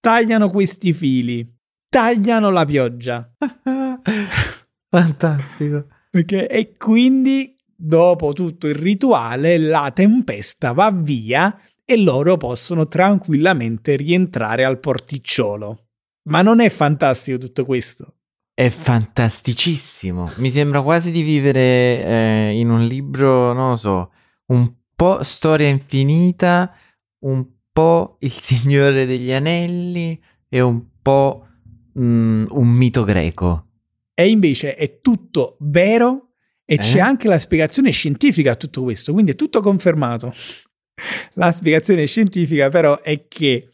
tagliano 0.00 0.48
questi 0.48 0.94
fili, 0.94 1.46
tagliano 1.86 2.48
la 2.48 2.64
pioggia. 2.64 3.30
Fantastico. 4.88 5.86
Okay? 6.10 6.46
E 6.46 6.76
quindi, 6.78 7.54
dopo 7.76 8.32
tutto 8.32 8.68
il 8.68 8.74
rituale, 8.74 9.58
la 9.58 9.90
tempesta 9.94 10.72
va 10.72 10.90
via 10.90 11.60
e 11.84 11.98
loro 11.98 12.38
possono 12.38 12.88
tranquillamente 12.88 13.96
rientrare 13.96 14.64
al 14.64 14.80
porticciolo. 14.80 15.88
Ma 16.30 16.40
non 16.40 16.60
è 16.60 16.70
fantastico 16.70 17.36
tutto 17.36 17.66
questo? 17.66 18.17
È 18.58 18.70
fantasticissimo. 18.70 20.32
Mi 20.38 20.50
sembra 20.50 20.82
quasi 20.82 21.12
di 21.12 21.22
vivere 21.22 21.60
eh, 22.04 22.58
in 22.58 22.70
un 22.70 22.80
libro, 22.80 23.52
non 23.52 23.68
lo 23.68 23.76
so, 23.76 24.10
un 24.46 24.74
po' 24.96 25.22
storia 25.22 25.68
infinita, 25.68 26.74
un 27.20 27.46
po' 27.72 28.16
Il 28.18 28.32
Signore 28.34 29.06
degli 29.06 29.30
Anelli 29.30 30.20
e 30.48 30.60
un 30.60 30.82
po' 31.00 31.46
mm, 31.96 32.46
un 32.48 32.66
mito 32.66 33.04
greco. 33.04 33.66
E 34.12 34.28
invece 34.28 34.74
è 34.74 35.00
tutto 35.00 35.56
vero 35.60 36.30
e 36.64 36.74
Eh? 36.74 36.78
c'è 36.78 36.98
anche 36.98 37.28
la 37.28 37.38
spiegazione 37.38 37.92
scientifica 37.92 38.50
a 38.50 38.56
tutto 38.56 38.82
questo, 38.82 39.12
quindi 39.12 39.30
è 39.30 39.36
tutto 39.36 39.60
confermato. 39.60 40.32
La 41.34 41.52
spiegazione 41.52 42.06
scientifica 42.06 42.70
però 42.70 43.02
è 43.02 43.28
che 43.28 43.70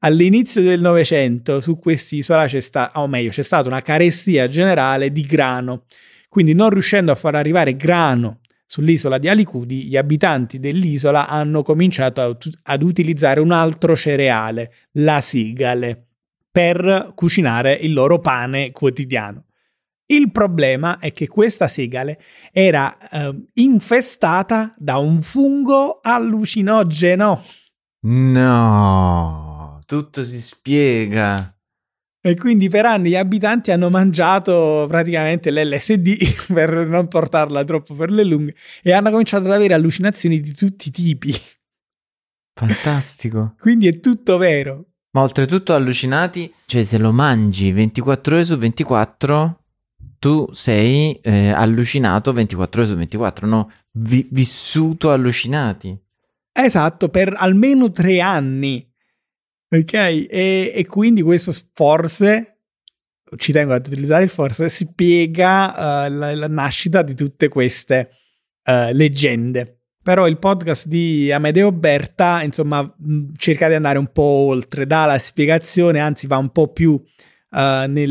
all'inizio 0.00 0.62
del 0.62 0.80
Novecento 0.80 1.60
su 1.60 1.78
quest'isola 1.78 2.46
c'è 2.46 2.60
stata, 2.60 3.00
o 3.00 3.06
meglio, 3.06 3.30
c'è 3.30 3.42
stata 3.42 3.68
una 3.68 3.82
carestia 3.82 4.48
generale 4.48 5.10
di 5.12 5.22
grano. 5.22 5.84
Quindi 6.28 6.54
non 6.54 6.70
riuscendo 6.70 7.10
a 7.10 7.14
far 7.14 7.34
arrivare 7.34 7.76
grano 7.76 8.40
sull'isola 8.66 9.16
di 9.16 9.28
Alicudi, 9.28 9.84
gli 9.84 9.96
abitanti 9.96 10.60
dell'isola 10.60 11.26
hanno 11.26 11.62
cominciato 11.62 12.20
a 12.20 12.36
ad 12.64 12.82
utilizzare 12.82 13.40
un 13.40 13.50
altro 13.50 13.96
cereale, 13.96 14.72
la 14.92 15.20
sigale, 15.20 16.08
per 16.50 17.12
cucinare 17.14 17.72
il 17.72 17.94
loro 17.94 18.18
pane 18.18 18.70
quotidiano. 18.72 19.44
Il 20.04 20.30
problema 20.30 20.98
è 20.98 21.12
che 21.12 21.28
questa 21.28 21.68
segale 21.68 22.18
era 22.52 22.96
eh, 23.10 23.34
infestata 23.54 24.74
da 24.76 24.96
un 24.96 25.20
fungo 25.20 26.00
allucinogeno 26.02 27.42
No, 28.00 29.47
tutto 29.88 30.22
si 30.22 30.38
spiega. 30.38 31.56
e 32.20 32.36
quindi 32.36 32.68
per 32.68 32.84
anni 32.84 33.08
gli 33.08 33.16
abitanti 33.16 33.70
hanno 33.70 33.88
mangiato 33.88 34.84
praticamente 34.86 35.50
l'LSD 35.50 36.52
per 36.52 36.86
non 36.86 37.08
portarla 37.08 37.64
troppo 37.64 37.94
per 37.94 38.10
le 38.10 38.22
lunghe 38.24 38.54
e 38.82 38.92
hanno 38.92 39.10
cominciato 39.10 39.46
ad 39.46 39.52
avere 39.52 39.72
allucinazioni 39.72 40.40
di 40.42 40.52
tutti 40.52 40.88
i 40.88 40.90
tipi. 40.90 41.34
Fantastico. 42.52 43.54
Quindi 43.58 43.88
è 43.88 43.98
tutto 44.00 44.36
vero. 44.36 44.84
Ma 45.12 45.22
oltretutto 45.22 45.72
allucinati, 45.72 46.52
cioè 46.66 46.84
se 46.84 46.98
lo 46.98 47.10
mangi 47.10 47.72
24 47.72 48.34
ore 48.34 48.44
su 48.44 48.58
24, 48.58 49.62
tu 50.18 50.46
sei 50.52 51.18
eh, 51.22 51.48
allucinato 51.48 52.34
24 52.34 52.80
ore 52.82 52.90
su 52.90 52.96
24, 52.96 53.46
no? 53.46 53.72
Vi- 53.92 54.28
vissuto 54.30 55.10
allucinati. 55.12 55.98
Esatto, 56.52 57.08
per 57.08 57.34
almeno 57.38 57.90
tre 57.90 58.20
anni. 58.20 58.86
Ok? 59.70 59.92
E, 59.92 60.72
e 60.74 60.86
quindi 60.86 61.22
questo 61.22 61.52
forse, 61.74 62.60
ci 63.36 63.52
tengo 63.52 63.74
ad 63.74 63.86
utilizzare 63.86 64.24
il 64.24 64.30
forse, 64.30 64.68
spiega 64.68 66.06
eh, 66.06 66.08
la, 66.10 66.34
la 66.34 66.48
nascita 66.48 67.02
di 67.02 67.14
tutte 67.14 67.48
queste 67.48 68.10
eh, 68.64 68.92
leggende. 68.92 69.80
Però 70.02 70.26
il 70.26 70.38
podcast 70.38 70.86
di 70.86 71.30
Amedeo 71.30 71.70
Berta, 71.70 72.42
insomma, 72.42 72.82
mh, 72.82 73.34
cerca 73.36 73.68
di 73.68 73.74
andare 73.74 73.98
un 73.98 74.10
po' 74.10 74.22
oltre, 74.22 74.86
dà 74.86 75.04
la 75.04 75.18
spiegazione, 75.18 76.00
anzi 76.00 76.26
va 76.26 76.38
un 76.38 76.50
po' 76.50 76.72
più 76.72 76.98
eh, 77.50 77.86
nel, 77.88 78.10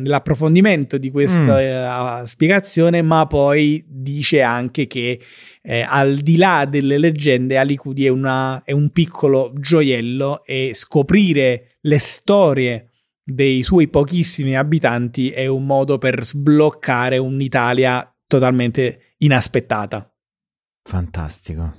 nell'approfondimento 0.00 0.98
di 0.98 1.10
questa 1.10 2.22
eh, 2.22 2.26
spiegazione, 2.26 3.02
ma 3.02 3.26
poi 3.26 3.84
dice 3.88 4.42
anche 4.42 4.86
che 4.86 5.20
eh, 5.62 5.80
al 5.80 6.18
di 6.18 6.36
là 6.36 6.64
delle 6.68 6.98
leggende, 6.98 7.58
Alicudi 7.58 8.06
è, 8.06 8.08
una- 8.08 8.62
è 8.64 8.72
un 8.72 8.90
piccolo 8.90 9.52
gioiello 9.56 10.44
e 10.44 10.72
scoprire 10.74 11.76
le 11.80 11.98
storie 11.98 12.90
dei 13.28 13.64
suoi 13.64 13.88
pochissimi 13.88 14.56
abitanti 14.56 15.30
è 15.30 15.46
un 15.46 15.66
modo 15.66 15.98
per 15.98 16.24
sbloccare 16.24 17.18
un'Italia 17.18 18.08
totalmente 18.28 19.14
inaspettata. 19.18 20.08
Fantastico. 20.88 21.74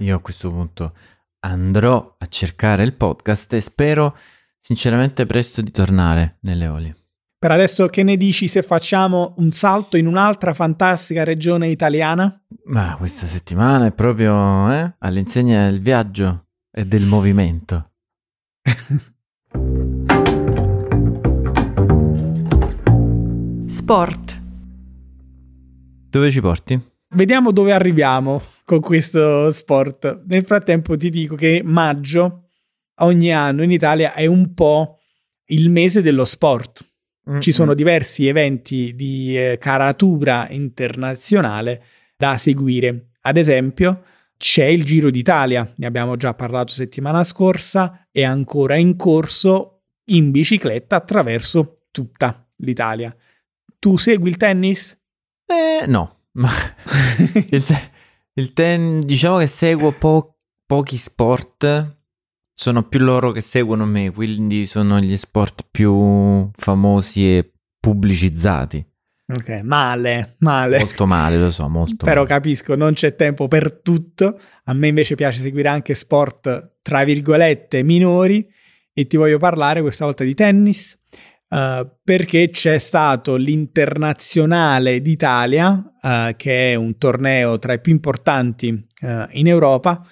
Io 0.00 0.16
a 0.16 0.20
questo 0.20 0.50
punto 0.50 0.94
andrò 1.40 2.16
a 2.18 2.26
cercare 2.26 2.82
il 2.82 2.94
podcast 2.94 3.54
e 3.54 3.60
spero 3.62 4.16
sinceramente 4.62 5.26
presto 5.26 5.60
di 5.60 5.72
tornare 5.72 6.38
nelle 6.42 6.64
Eolie. 6.64 6.96
Per 7.42 7.50
adesso 7.50 7.88
che 7.88 8.04
ne 8.04 8.16
dici 8.16 8.46
se 8.46 8.62
facciamo 8.62 9.34
un 9.38 9.50
salto 9.50 9.96
in 9.96 10.06
un'altra 10.06 10.54
fantastica 10.54 11.24
regione 11.24 11.68
italiana? 11.68 12.40
Ma 12.66 12.94
questa 12.96 13.26
settimana 13.26 13.86
è 13.86 13.92
proprio 13.92 14.70
eh, 14.70 14.94
all'insegna 15.00 15.68
del 15.68 15.80
viaggio 15.80 16.46
e 16.70 16.86
del 16.86 17.04
movimento. 17.04 17.90
Sport. 23.66 24.40
Dove 26.08 26.30
ci 26.30 26.40
porti? 26.40 26.80
Vediamo 27.14 27.50
dove 27.50 27.72
arriviamo 27.72 28.40
con 28.64 28.78
questo 28.80 29.50
sport. 29.50 30.22
Nel 30.26 30.44
frattempo 30.44 30.96
ti 30.96 31.10
dico 31.10 31.34
che 31.34 31.60
maggio 31.64 32.41
ogni 33.00 33.32
anno 33.32 33.62
in 33.62 33.70
Italia 33.70 34.14
è 34.14 34.26
un 34.26 34.54
po' 34.54 34.98
il 35.46 35.70
mese 35.70 36.02
dello 36.02 36.24
sport. 36.24 36.86
Ci 37.38 37.52
sono 37.52 37.74
diversi 37.74 38.26
eventi 38.26 38.96
di 38.96 39.38
eh, 39.38 39.56
caratura 39.58 40.48
internazionale 40.50 41.84
da 42.16 42.36
seguire. 42.36 43.10
Ad 43.20 43.36
esempio, 43.36 44.02
c'è 44.36 44.64
il 44.64 44.84
Giro 44.84 45.08
d'Italia, 45.08 45.72
ne 45.76 45.86
abbiamo 45.86 46.16
già 46.16 46.34
parlato 46.34 46.72
settimana 46.72 47.22
scorsa, 47.22 48.08
è 48.10 48.24
ancora 48.24 48.74
in 48.74 48.96
corso 48.96 49.82
in 50.06 50.32
bicicletta 50.32 50.96
attraverso 50.96 51.86
tutta 51.92 52.44
l'Italia. 52.56 53.14
Tu 53.78 53.96
segui 53.96 54.30
il 54.30 54.36
tennis? 54.36 55.00
Eh, 55.46 55.86
no. 55.86 56.24
Il, 57.50 57.64
il 58.34 58.52
ten- 58.52 59.00
diciamo 59.00 59.38
che 59.38 59.46
seguo 59.46 59.92
po- 59.92 60.38
pochi 60.66 60.96
sport. 60.96 61.98
Sono 62.54 62.86
più 62.86 63.00
loro 63.00 63.32
che 63.32 63.40
seguono 63.40 63.84
me, 63.86 64.10
quindi 64.10 64.66
sono 64.66 65.00
gli 65.00 65.16
sport 65.16 65.66
più 65.70 66.50
famosi 66.56 67.36
e 67.36 67.52
pubblicizzati. 67.80 68.86
Ok, 69.34 69.60
male, 69.62 70.36
male. 70.40 70.78
Molto 70.78 71.06
male, 71.06 71.38
lo 71.38 71.50
so, 71.50 71.68
molto 71.68 72.04
Però 72.04 72.22
male. 72.22 72.34
capisco, 72.34 72.74
non 72.74 72.92
c'è 72.92 73.14
tempo 73.16 73.48
per 73.48 73.80
tutto. 73.80 74.38
A 74.64 74.74
me 74.74 74.88
invece 74.88 75.14
piace 75.14 75.40
seguire 75.40 75.68
anche 75.68 75.94
sport, 75.94 76.78
tra 76.82 77.04
virgolette, 77.04 77.82
minori. 77.82 78.46
E 78.92 79.06
ti 79.06 79.16
voglio 79.16 79.38
parlare 79.38 79.80
questa 79.80 80.04
volta 80.04 80.22
di 80.22 80.34
tennis, 80.34 80.94
eh, 81.48 81.90
perché 82.04 82.50
c'è 82.50 82.78
stato 82.78 83.36
l'Internazionale 83.36 85.00
d'Italia, 85.00 85.94
eh, 86.02 86.34
che 86.36 86.72
è 86.72 86.74
un 86.74 86.98
torneo 86.98 87.58
tra 87.58 87.72
i 87.72 87.80
più 87.80 87.92
importanti 87.92 88.86
eh, 89.00 89.28
in 89.30 89.46
Europa, 89.46 90.06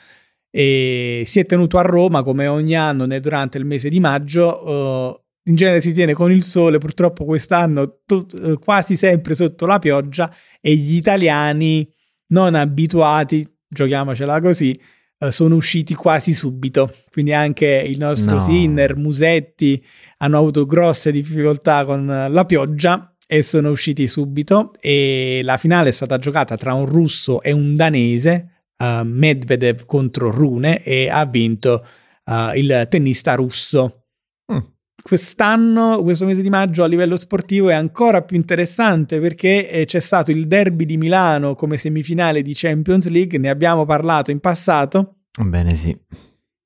e 0.50 1.23
si 1.26 1.38
è 1.38 1.47
tenuto 1.47 1.78
a 1.78 1.83
Roma 1.83 2.23
come 2.23 2.47
ogni 2.47 2.75
anno 2.75 3.07
durante 3.21 3.59
il 3.59 3.64
mese 3.64 3.88
di 3.88 4.00
maggio. 4.00 4.69
Uh, 4.69 5.21
in 5.45 5.54
genere 5.54 5.80
si 5.80 5.92
tiene 5.92 6.12
con 6.12 6.30
il 6.30 6.42
sole, 6.45 6.78
purtroppo 6.78 7.25
quest'anno 7.25 8.00
to- 8.04 8.26
quasi 8.61 8.97
sempre 8.97 9.35
sotto 9.35 9.66
la 9.66 9.78
pioggia 9.78 10.33
e 10.61 10.75
gli 10.75 10.97
italiani 10.97 11.88
non 12.28 12.54
abituati, 12.54 13.47
giochiamocela 13.66 14.40
così, 14.40 14.78
uh, 15.19 15.30
sono 15.30 15.54
usciti 15.54 15.95
quasi 15.95 16.35
subito. 16.35 16.92
Quindi 17.11 17.33
anche 17.33 17.85
il 17.87 17.99
nostro 17.99 18.35
No. 18.35 18.40
Sinner, 18.40 18.97
Musetti 18.97 19.83
hanno 20.19 20.38
avuto 20.38 20.66
grosse 20.66 21.12
difficoltà 21.12 21.85
con 21.85 22.07
la 22.07 22.45
pioggia 22.45 23.14
e 23.33 23.45
sono 23.45 23.71
usciti 23.71 24.09
subito 24.09 24.73
e 24.80 25.40
la 25.45 25.57
finale 25.57 25.90
è 25.90 25.92
stata 25.92 26.19
giocata 26.19 26.57
tra 26.57 26.75
un 26.75 26.85
russo 26.87 27.40
e 27.40 27.52
un 27.52 27.76
danese, 27.76 28.60
uh, 28.80 29.04
Medvedev 29.04 29.84
contro 29.87 30.30
Rune 30.30 30.82
e 30.82 31.08
ha 31.08 31.25
vinto 31.26 31.84
uh, 32.25 32.56
il 32.56 32.87
tennista 32.88 33.34
russo. 33.34 34.06
Mm. 34.52 34.58
Quest'anno, 35.02 36.02
questo 36.02 36.26
mese 36.26 36.42
di 36.42 36.50
maggio 36.50 36.82
a 36.82 36.87
livello 36.87 37.16
sportivo 37.16 37.68
è 37.68 37.75
ancora 37.75 38.22
più 38.22 38.37
interessante 38.37 39.20
perché 39.20 39.70
eh, 39.70 39.84
c'è 39.84 40.00
stato 40.00 40.30
il 40.30 40.46
derby 40.46 40.84
di 40.84 40.96
Milano 40.96 41.54
come 41.54 41.76
semifinale 41.76 42.42
di 42.42 42.52
Champions 42.54 43.08
League, 43.08 43.38
ne 43.38 43.49
abbiamo 43.49 43.84
parlato 43.84 44.30
in 44.30 44.40
passato. 44.40 45.20
Bene, 45.42 45.75
sì. 45.75 45.96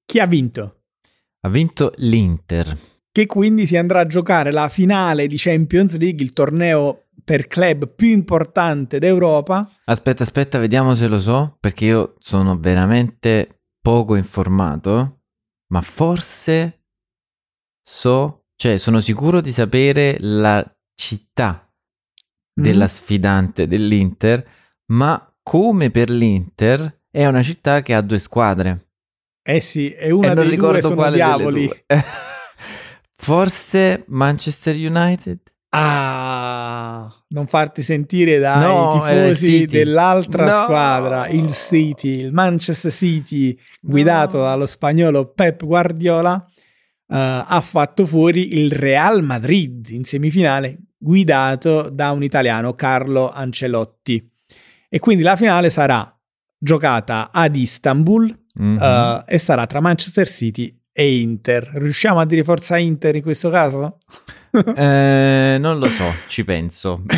Chi 0.04 0.18
ha 0.18 0.26
vinto? 0.26 0.83
Ha 1.40 1.49
vinto 1.49 1.92
l'Inter. 1.97 2.78
che 3.12 3.26
quindi 3.26 3.66
si 3.66 3.76
andrà 3.76 4.00
a 4.00 4.06
giocare 4.06 4.50
la 4.50 4.68
finale 4.68 5.28
di 5.28 5.37
Champions 5.38 5.97
League, 5.99 6.25
il 6.25 6.33
torneo 6.33 7.03
per 7.23 7.47
club 7.47 7.94
più 7.94 8.09
importante 8.09 8.99
d'Europa. 8.99 9.71
Aspetta, 9.85 10.23
aspetta, 10.23 10.59
vediamo 10.59 10.94
se 10.94 11.06
lo 11.06 11.18
so, 11.18 11.56
perché 11.61 11.85
io 11.87 12.14
sono 12.18 12.59
veramente 12.59 13.61
poco 13.80 14.14
informato, 14.16 15.21
ma 15.73 15.80
forse 15.83 16.85
so, 17.83 18.47
cioè 18.56 18.78
sono 18.78 19.00
sicuro 19.00 19.40
di 19.40 19.52
sapere 19.52 20.16
la 20.21 20.64
città 20.94 21.68
della 22.52 22.85
Mm. 22.85 22.88
sfidante 22.88 23.66
dell'Inter, 23.66 24.47
ma 24.92 25.35
come 25.42 25.90
per 25.90 26.09
l'Inter 26.11 27.02
è 27.11 27.26
una 27.26 27.42
città 27.42 27.83
che 27.83 27.94
ha 27.94 28.00
due 28.00 28.18
squadre. 28.18 28.88
Eh 29.47 29.61
sì, 29.61 29.92
e 29.92 30.11
una 30.11 30.33
e 30.33 30.35
non 30.35 30.47
dei 30.47 30.56
due 30.56 30.68
ricordo 30.73 30.80
sono 30.88 31.11
diavoli. 31.11 31.66
due. 31.66 31.85
Forse 33.16 34.04
Manchester 34.09 34.75
United? 34.75 35.40
Ah, 35.76 37.12
non 37.28 37.47
farti 37.47 37.83
sentire 37.83 38.38
dai 38.38 38.61
No, 38.62 38.88
tifosi 38.93 39.66
dell'altra 39.66 40.45
No. 40.47 40.57
squadra, 40.59 41.28
il 41.28 41.52
City, 41.52 42.21
il 42.21 42.33
Manchester 42.33 42.93
City, 42.93 43.57
guidato 43.81 44.38
No. 44.38 44.45
dallo 44.45 44.66
spagnolo 44.66 45.33
Pep 45.33 45.64
Guardiola, 45.64 46.37
eh, 47.09 47.43
ha 47.47 47.61
fatto 47.61 48.07
fuori 48.07 48.54
il 48.59 48.71
Real 48.73 49.23
Madrid 49.23 49.88
in 49.90 50.04
semifinale, 50.04 50.78
guidato 50.97 51.90
da 51.90 52.11
un 52.12 52.23
italiano, 52.23 52.75
Carlo 52.75 53.31
Ancelotti. 53.31 54.26
E 54.88 54.99
quindi 55.00 55.23
la 55.25 55.37
finale 55.37 55.71
sarà 55.71 56.09
giocata 56.57 57.31
ad 57.33 57.57
Istanbul 57.57 58.43
Mhm. 58.57 58.78
eh, 58.81 59.25
e 59.26 59.38
sarà 59.38 59.66
tra 59.66 59.81
Manchester 59.81 60.28
City 60.28 60.73
e 60.97 61.19
Inter. 61.19 61.69
Riusciamo 61.75 62.21
a 62.21 62.25
dire 62.25 62.45
forza 62.45 62.79
Inter 62.79 63.17
in 63.17 63.23
questo 63.23 63.51
caso? 63.51 63.99
Eh, 64.55 65.57
non 65.59 65.81
lo 65.81 65.89
so, 65.89 66.05
ci 66.29 66.45
penso. 66.45 67.03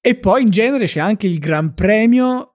e 0.00 0.14
poi 0.14 0.42
in 0.42 0.50
genere 0.50 0.86
c'è 0.86 1.00
anche 1.00 1.26
il 1.26 1.40
Gran 1.40 1.74
Premio 1.74 2.52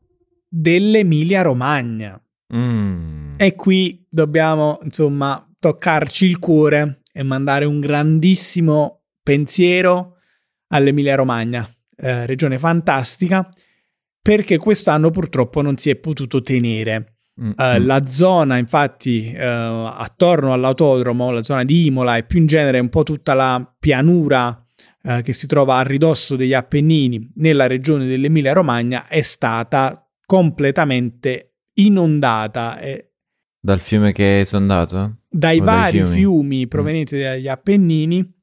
dell'Emilia 0.47 1.41
Romagna. 1.41 2.17
Mm. 2.55 3.33
E 3.35 3.55
qui 3.55 4.07
dobbiamo, 4.09 4.79
insomma, 4.83 5.45
toccarci 5.59 6.25
il 6.25 6.39
cuore 6.39 7.01
e 7.11 7.21
mandare 7.21 7.65
un 7.65 7.81
grandissimo 7.81 9.03
pensiero 9.21 10.19
all'Emilia 10.67 11.15
Romagna, 11.15 11.69
eh, 11.97 12.25
regione 12.25 12.57
fantastica, 12.59 13.49
perché 14.21 14.57
quest'anno 14.57 15.09
purtroppo 15.09 15.61
non 15.61 15.75
si 15.75 15.89
è 15.89 15.97
potuto 15.97 16.41
tenere. 16.41 17.12
Mm, 17.41 17.49
mm. 17.49 17.85
la 17.85 18.05
zona, 18.05 18.57
infatti, 18.57 19.31
eh, 19.31 19.43
attorno 19.43 20.53
all'autodromo, 20.53 21.31
la 21.31 21.43
zona 21.43 21.63
di 21.63 21.87
Imola 21.87 22.17
e 22.17 22.23
più 22.23 22.39
in 22.39 22.45
genere 22.45 22.79
un 22.79 22.89
po' 22.89 23.03
tutta 23.03 23.33
la 23.33 23.73
pianura 23.79 24.63
eh, 25.01 25.21
che 25.23 25.33
si 25.33 25.47
trova 25.47 25.77
a 25.77 25.81
ridosso 25.81 26.35
degli 26.35 26.53
Appennini 26.53 27.31
nella 27.35 27.67
regione 27.67 28.05
dell'Emilia 28.05 28.53
Romagna 28.53 29.07
è 29.07 29.21
stata 29.21 30.07
completamente 30.25 31.55
inondata 31.73 32.79
e 32.79 33.11
Dal 33.59 33.79
fiume 33.79 34.11
che 34.11 34.23
hai 34.23 34.45
sondato? 34.45 35.23
dai 35.29 35.59
O 35.59 35.63
dai 35.63 35.75
vari 35.75 35.97
fiumi? 35.97 36.11
fiumi, 36.13 36.67
provenienti 36.67 37.19
dagli 37.19 37.47
Appennini 37.47 38.33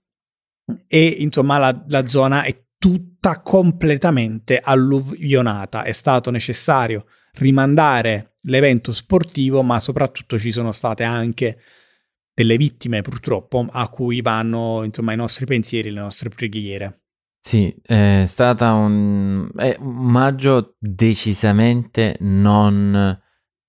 e 0.86 1.06
insomma 1.06 1.58
la, 1.58 1.84
la 1.88 2.06
zona 2.06 2.42
è 2.42 2.64
tutta 2.76 3.40
completamente 3.42 4.60
alluvionata. 4.62 5.82
È 5.84 5.92
stato 5.92 6.30
necessario 6.30 7.06
rimandare 7.34 8.29
l'evento 8.42 8.92
sportivo, 8.92 9.62
ma 9.62 9.80
soprattutto 9.80 10.38
ci 10.38 10.52
sono 10.52 10.72
state 10.72 11.04
anche 11.04 11.60
delle 12.32 12.56
vittime 12.56 13.02
purtroppo 13.02 13.66
a 13.70 13.88
cui 13.88 14.22
vanno 14.22 14.82
insomma 14.84 15.12
i 15.12 15.16
nostri 15.16 15.46
pensieri, 15.46 15.90
le 15.90 16.00
nostre 16.00 16.28
preghiere. 16.28 17.02
Sì, 17.42 17.74
è 17.82 18.24
stata 18.26 18.72
un, 18.72 19.50
è 19.56 19.76
un 19.78 20.10
maggio 20.10 20.76
decisamente 20.78 22.16
non 22.20 23.18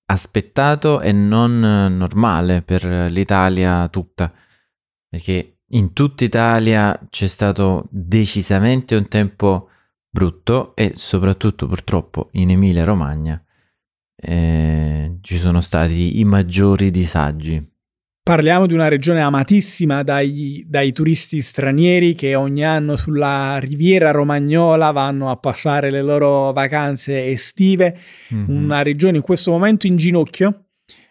aspettato 0.04 1.00
e 1.00 1.12
non 1.12 1.58
normale 1.96 2.62
per 2.62 2.84
l'Italia 2.84 3.88
tutta, 3.88 4.32
perché 5.08 5.60
in 5.68 5.94
tutta 5.94 6.24
Italia 6.24 6.98
c'è 7.08 7.26
stato 7.26 7.88
decisamente 7.90 8.94
un 8.94 9.08
tempo 9.08 9.70
brutto 10.08 10.76
e 10.76 10.92
soprattutto 10.96 11.66
purtroppo 11.66 12.28
in 12.32 12.50
Emilia 12.50 12.84
Romagna 12.84 13.42
eh, 14.24 15.18
ci 15.20 15.38
sono 15.38 15.60
stati 15.60 16.20
i 16.20 16.24
maggiori 16.24 16.90
disagi. 16.90 17.70
Parliamo 18.24 18.66
di 18.66 18.74
una 18.74 18.86
regione 18.86 19.20
amatissima 19.20 20.04
dai, 20.04 20.64
dai 20.68 20.92
turisti 20.92 21.42
stranieri 21.42 22.14
che 22.14 22.36
ogni 22.36 22.64
anno 22.64 22.94
sulla 22.94 23.58
riviera 23.58 24.12
romagnola 24.12 24.92
vanno 24.92 25.28
a 25.28 25.36
passare 25.36 25.90
le 25.90 26.02
loro 26.02 26.52
vacanze 26.52 27.26
estive. 27.26 27.98
Mhm. 28.28 28.44
Una 28.48 28.82
regione 28.82 29.16
in 29.16 29.24
questo 29.24 29.50
momento 29.50 29.88
in 29.88 29.96
ginocchio, 29.96 30.66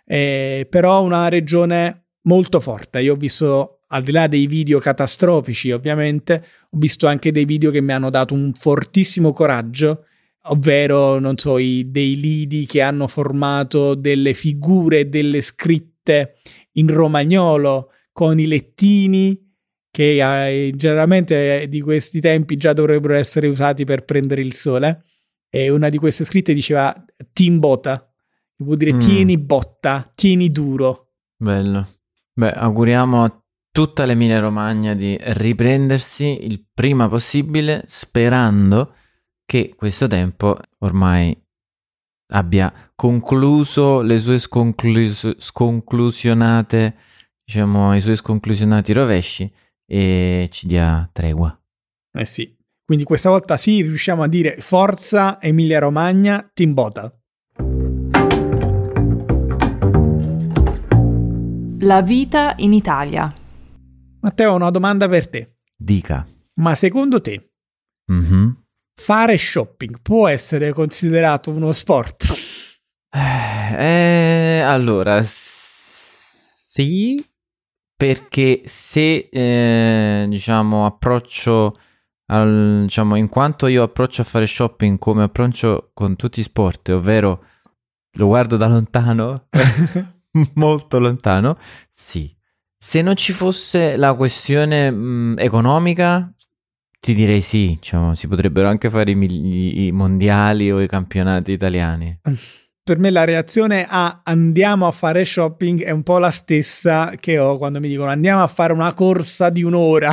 eh, 0.05 0.65
però 0.69 1.03
una 1.03 1.27
regione 1.27 2.05
molto 2.23 2.61
forte. 2.61 3.01
Io 3.01 3.13
ho 3.13 3.17
visto, 3.17 3.81
al 3.87 4.03
di 4.03 4.13
là 4.13 4.27
dei 4.27 4.47
video 4.47 4.79
catastrofici 4.79 5.71
ovviamente, 5.71 6.45
ho 6.69 6.77
visto 6.77 7.07
anche 7.07 7.33
dei 7.33 7.43
video 7.43 7.71
che 7.71 7.81
mi 7.81 7.91
hanno 7.91 8.09
dato 8.09 8.33
un 8.33 8.53
fortissimo 8.53 9.33
coraggio, 9.33 10.05
ovvero, 10.43 11.19
non 11.19 11.37
so, 11.37 11.57
i, 11.57 11.89
dei 11.89 12.19
lidi 12.19 12.65
che 12.65 12.81
hanno 12.81 13.07
formato 13.07 13.95
delle 13.95 14.33
figure, 14.33 15.09
delle 15.09 15.41
scritte 15.41 16.35
in 16.73 16.87
romagnolo 16.87 17.91
con 18.11 18.39
i 18.39 18.47
lettini 18.47 19.49
che 19.91 20.47
eh, 20.67 20.71
generalmente 20.75 21.63
eh, 21.63 21.69
di 21.69 21.81
questi 21.81 22.21
tempi 22.21 22.55
già 22.55 22.71
dovrebbero 22.71 23.13
essere 23.13 23.47
usati 23.47 23.83
per 23.83 24.05
prendere 24.05 24.41
il 24.41 24.53
sole. 24.53 25.03
E 25.49 25.69
una 25.69 25.89
di 25.89 25.97
queste 25.97 26.23
scritte 26.23 26.53
diceva 26.53 26.95
Team 27.33 27.59
Bota, 27.59 28.09
che 28.55 28.63
vuol 28.63 28.77
dire 28.77 28.93
Mm. 28.93 28.99
tieni 28.99 29.37
botta, 29.37 30.09
tieni 30.15 30.49
duro. 30.49 31.09
Bello. 31.35 31.95
Beh, 32.33 32.53
auguriamo 32.53 33.23
a 33.23 33.43
tutta 33.69 34.05
l'Emilia 34.05 34.39
Romagna 34.39 34.93
di 34.93 35.17
riprendersi 35.19 36.45
il 36.45 36.65
prima 36.73 37.09
possibile, 37.09 37.83
sperando 37.85 38.95
che 39.51 39.73
questo 39.75 40.07
tempo 40.07 40.57
ormai 40.79 41.37
abbia 42.31 42.73
concluso 42.95 43.99
le 43.99 44.17
sue 44.17 44.39
sconclus- 44.39 45.35
sconclusionate, 45.37 46.95
diciamo, 47.43 47.93
i 47.93 47.99
suoi 47.99 48.15
sconclusionati 48.15 48.93
rovesci 48.93 49.51
e 49.85 50.47
ci 50.53 50.67
dia 50.67 51.09
tregua. 51.11 51.53
Eh 52.17 52.23
sì. 52.23 52.55
Quindi 52.85 53.03
questa 53.03 53.29
volta 53.29 53.57
sì, 53.57 53.81
riusciamo 53.81 54.23
a 54.23 54.29
dire 54.29 54.55
forza 54.61 55.41
Emilia 55.41 55.79
Romagna, 55.79 56.49
Team 56.53 56.73
Bota. 56.73 57.13
La 61.79 62.01
vita 62.01 62.53
in 62.59 62.71
Italia. 62.71 63.33
Matteo, 64.21 64.53
ho 64.53 64.55
una 64.55 64.69
domanda 64.69 65.09
per 65.09 65.27
te. 65.27 65.57
Dica. 65.75 66.25
Ma 66.53 66.73
secondo 66.75 67.19
te 67.19 67.51
Mhm. 68.05 68.60
Fare 69.03 69.35
shopping 69.37 69.99
può 70.01 70.27
essere 70.27 70.71
considerato 70.73 71.49
uno 71.49 71.71
sport? 71.71 72.27
Eh, 73.13 74.59
allora, 74.63 75.21
s- 75.23 76.67
sì, 76.69 77.23
perché 77.95 78.61
se 78.65 79.27
eh, 79.31 80.25
diciamo 80.29 80.85
approccio 80.85 81.77
al, 82.27 82.81
diciamo, 82.83 83.15
in 83.15 83.27
quanto 83.27 83.67
io 83.67 83.83
approccio 83.83 84.21
a 84.21 84.25
fare 84.25 84.45
shopping 84.45 84.97
come 84.99 85.23
approccio 85.23 85.89
con 85.93 86.15
tutti 86.15 86.39
i 86.39 86.43
sport, 86.43 86.89
ovvero 86.89 87.45
lo 88.13 88.27
guardo 88.27 88.55
da 88.57 88.67
lontano, 88.67 89.47
molto 90.55 90.99
lontano, 90.99 91.57
sì. 91.89 92.33
Se 92.77 93.01
non 93.01 93.15
ci 93.15 93.33
fosse 93.33 93.95
la 93.95 94.13
questione 94.15 94.89
mh, 94.89 95.35
economica, 95.39 96.33
ti 97.01 97.15
direi 97.15 97.41
sì, 97.41 97.77
diciamo, 97.79 98.13
si 98.13 98.27
potrebbero 98.27 98.69
anche 98.69 98.89
fare 98.89 99.09
i, 99.09 99.17
i, 99.17 99.87
i 99.87 99.91
mondiali 99.91 100.71
o 100.71 100.79
i 100.79 100.87
campionati 100.87 101.51
italiani. 101.51 102.19
per 102.83 102.99
me 102.99 103.09
la 103.09 103.23
reazione 103.23 103.85
a 103.89 104.21
andiamo 104.23 104.85
a 104.85 104.91
fare 104.91 105.25
shopping 105.25 105.83
è 105.83 105.91
un 105.91 106.03
po' 106.03 106.19
la 106.19 106.31
stessa 106.31 107.13
che 107.19 107.37
ho 107.39 107.57
quando 107.57 107.79
mi 107.79 107.87
dicono 107.87 108.09
andiamo 108.09 108.43
a 108.43 108.47
fare 108.47 108.71
una 108.71 108.93
corsa 108.93 109.49
di 109.49 109.63
un'ora. 109.63 110.11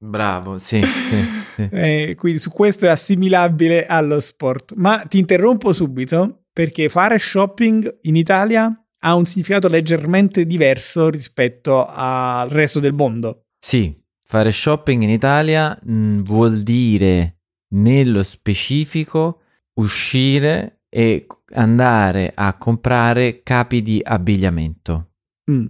Bravo, 0.00 0.58
sì, 0.58 0.80
sì, 0.80 1.16
sì. 1.54 1.68
Eh, 1.72 2.14
quindi 2.16 2.38
su 2.38 2.50
questo 2.50 2.86
è 2.86 2.88
assimilabile 2.88 3.84
allo 3.86 4.20
sport. 4.20 4.74
Ma 4.76 5.04
ti 5.08 5.18
interrompo 5.18 5.72
subito 5.72 6.44
perché 6.52 6.88
fare 6.88 7.18
shopping 7.18 7.98
in 8.02 8.14
Italia 8.14 8.72
ha 9.00 9.14
un 9.14 9.26
significato 9.26 9.66
leggermente 9.66 10.46
diverso 10.46 11.10
rispetto 11.10 11.84
al 11.84 12.48
resto 12.48 12.78
del 12.78 12.92
mondo. 12.92 13.46
Sì, 13.58 13.92
fare 14.30 14.52
shopping 14.52 15.02
in 15.02 15.08
Italia 15.08 15.76
mh, 15.82 16.22
vuol 16.22 16.60
dire 16.60 17.38
nello 17.70 18.22
specifico 18.22 19.40
uscire 19.80 20.82
e 20.90 21.26
andare 21.54 22.32
a 22.34 22.56
comprare 22.58 23.42
capi 23.42 23.82
di 23.82 24.00
abbigliamento. 24.04 25.12
Mm. 25.50 25.66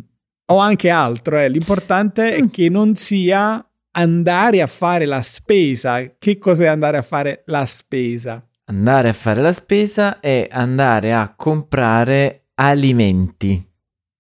O 0.50 0.58
anche 0.58 0.90
altro, 0.90 1.38
eh. 1.38 1.48
l'importante 1.48 2.34
è 2.34 2.42
mm. 2.42 2.46
che 2.46 2.68
non 2.68 2.94
sia 2.94 3.64
andare 3.92 4.60
a 4.60 4.66
fare 4.66 5.04
la 5.04 5.22
spesa. 5.22 6.16
Che 6.18 6.38
cos'è 6.38 6.66
andare 6.66 6.96
a 6.96 7.02
fare 7.02 7.42
la 7.46 7.64
spesa? 7.64 8.44
Andare 8.64 9.08
a 9.10 9.12
fare 9.12 9.40
la 9.40 9.52
spesa 9.52 10.18
è 10.20 10.48
andare 10.50 11.14
a 11.14 11.32
comprare 11.34 12.48
alimenti, 12.54 13.64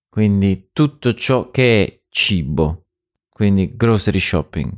quindi 0.08 0.70
tutto 0.72 1.12
ciò 1.14 1.50
che 1.50 1.84
è 1.84 2.00
cibo, 2.08 2.87
quindi 3.38 3.70
grocery 3.76 4.18
shopping. 4.18 4.68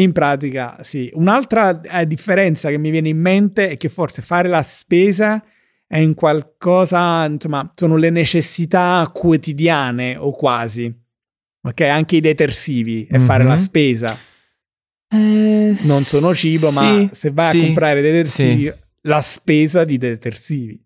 In 0.00 0.10
pratica, 0.10 0.78
sì. 0.80 1.08
Un'altra 1.14 1.80
eh, 1.80 2.04
differenza 2.04 2.68
che 2.68 2.76
mi 2.76 2.90
viene 2.90 3.10
in 3.10 3.20
mente 3.20 3.70
è 3.70 3.76
che 3.76 3.88
forse 3.88 4.22
fare 4.22 4.48
la 4.48 4.64
spesa 4.64 5.40
è 5.86 5.98
in 5.98 6.14
qualcosa, 6.14 7.24
insomma, 7.26 7.70
sono 7.76 7.94
le 7.94 8.10
necessità 8.10 9.08
quotidiane 9.14 10.16
o 10.16 10.32
quasi. 10.32 10.92
Ok, 11.62 11.80
anche 11.82 12.16
i 12.16 12.20
detersivi 12.20 13.06
e 13.06 13.18
mm-hmm. 13.18 13.26
fare 13.26 13.44
la 13.44 13.54
mhm. 13.54 13.60
spesa. 13.60 14.18
Eh, 15.08 15.76
non 15.82 16.02
sono 16.02 16.34
cibo, 16.34 16.70
sì, 16.70 16.74
ma 16.74 17.08
se 17.12 17.30
vai 17.30 17.52
sì, 17.52 17.60
a 17.60 17.64
comprare 17.66 18.00
detersivi, 18.02 18.64
sì. 18.64 18.74
la 19.02 19.20
spesa 19.20 19.84
di 19.84 19.96
detersivi. 19.96 20.84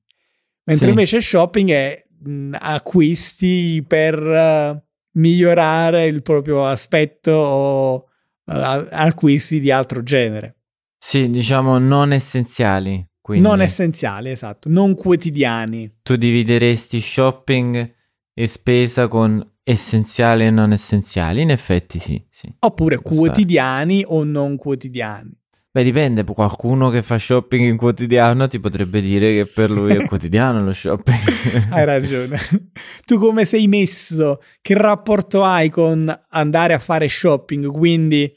Mentre 0.65 0.91
invece 0.91 1.23
shopping 1.23 1.71
è 1.71 2.05
mh, 2.25 2.57
acquisti 2.61 3.83
per 3.87 4.21
uh, 4.21 4.92
migliorare 5.13 6.07
il 6.07 6.23
proprio 6.23 6.67
aspetto 6.67 7.33
o 7.33 7.95
uh, 7.95 8.03
acquisti 8.45 9.61
di 9.61 9.71
altro 9.71 10.03
genere. 10.03 10.57
Sì, 10.99 11.29
diciamo 11.31 11.79
non 11.79 12.13
essenziali. 12.13 13.05
Quindi 13.21 13.47
non 13.47 13.61
essenziali, 13.61 14.31
esatto, 14.31 14.69
non 14.69 14.95
quotidiani. 14.95 15.89
Tu 16.03 16.17
divideresti 16.17 17.01
shopping 17.01 17.95
e 18.35 18.47
spesa 18.49 19.07
con 19.07 19.49
essenziali 19.63 20.47
e 20.47 20.51
non 20.51 20.73
essenziali? 20.73 21.41
In 21.41 21.51
effetti 21.51 22.01
sì. 22.01 22.25
sì. 22.29 22.53
Oppure 22.59 22.99
quotidiani 23.01 24.01
stare. 24.01 24.15
o 24.15 24.25
non 24.25 24.57
quotidiani. 24.57 25.31
Beh, 25.75 25.85
dipende, 25.85 26.23
qualcuno 26.23 26.91
che 26.91 27.03
fa 27.03 27.17
shopping 27.17 27.65
in 27.65 27.79
quotidiano 27.79 28.47
ti 28.47 28.61
potrebbe 28.61 29.01
dire 29.01 29.33
che 29.33 29.47
per 29.47 29.71
lui 29.71 29.97
è 29.97 30.05
quotidiano 30.07 30.63
lo 30.63 30.75
shopping. 30.75 31.19
hai 31.73 31.87
ragione. 31.87 32.37
Tu 33.07 33.19
come 33.19 33.47
sei 33.47 33.67
messo? 33.69 34.43
Che 34.61 34.75
rapporto 34.75 35.43
hai 35.43 35.71
con 35.71 36.15
andare 36.29 36.75
a 36.75 36.79
fare 36.79 37.09
shopping? 37.09 37.69
Quindi 37.69 38.31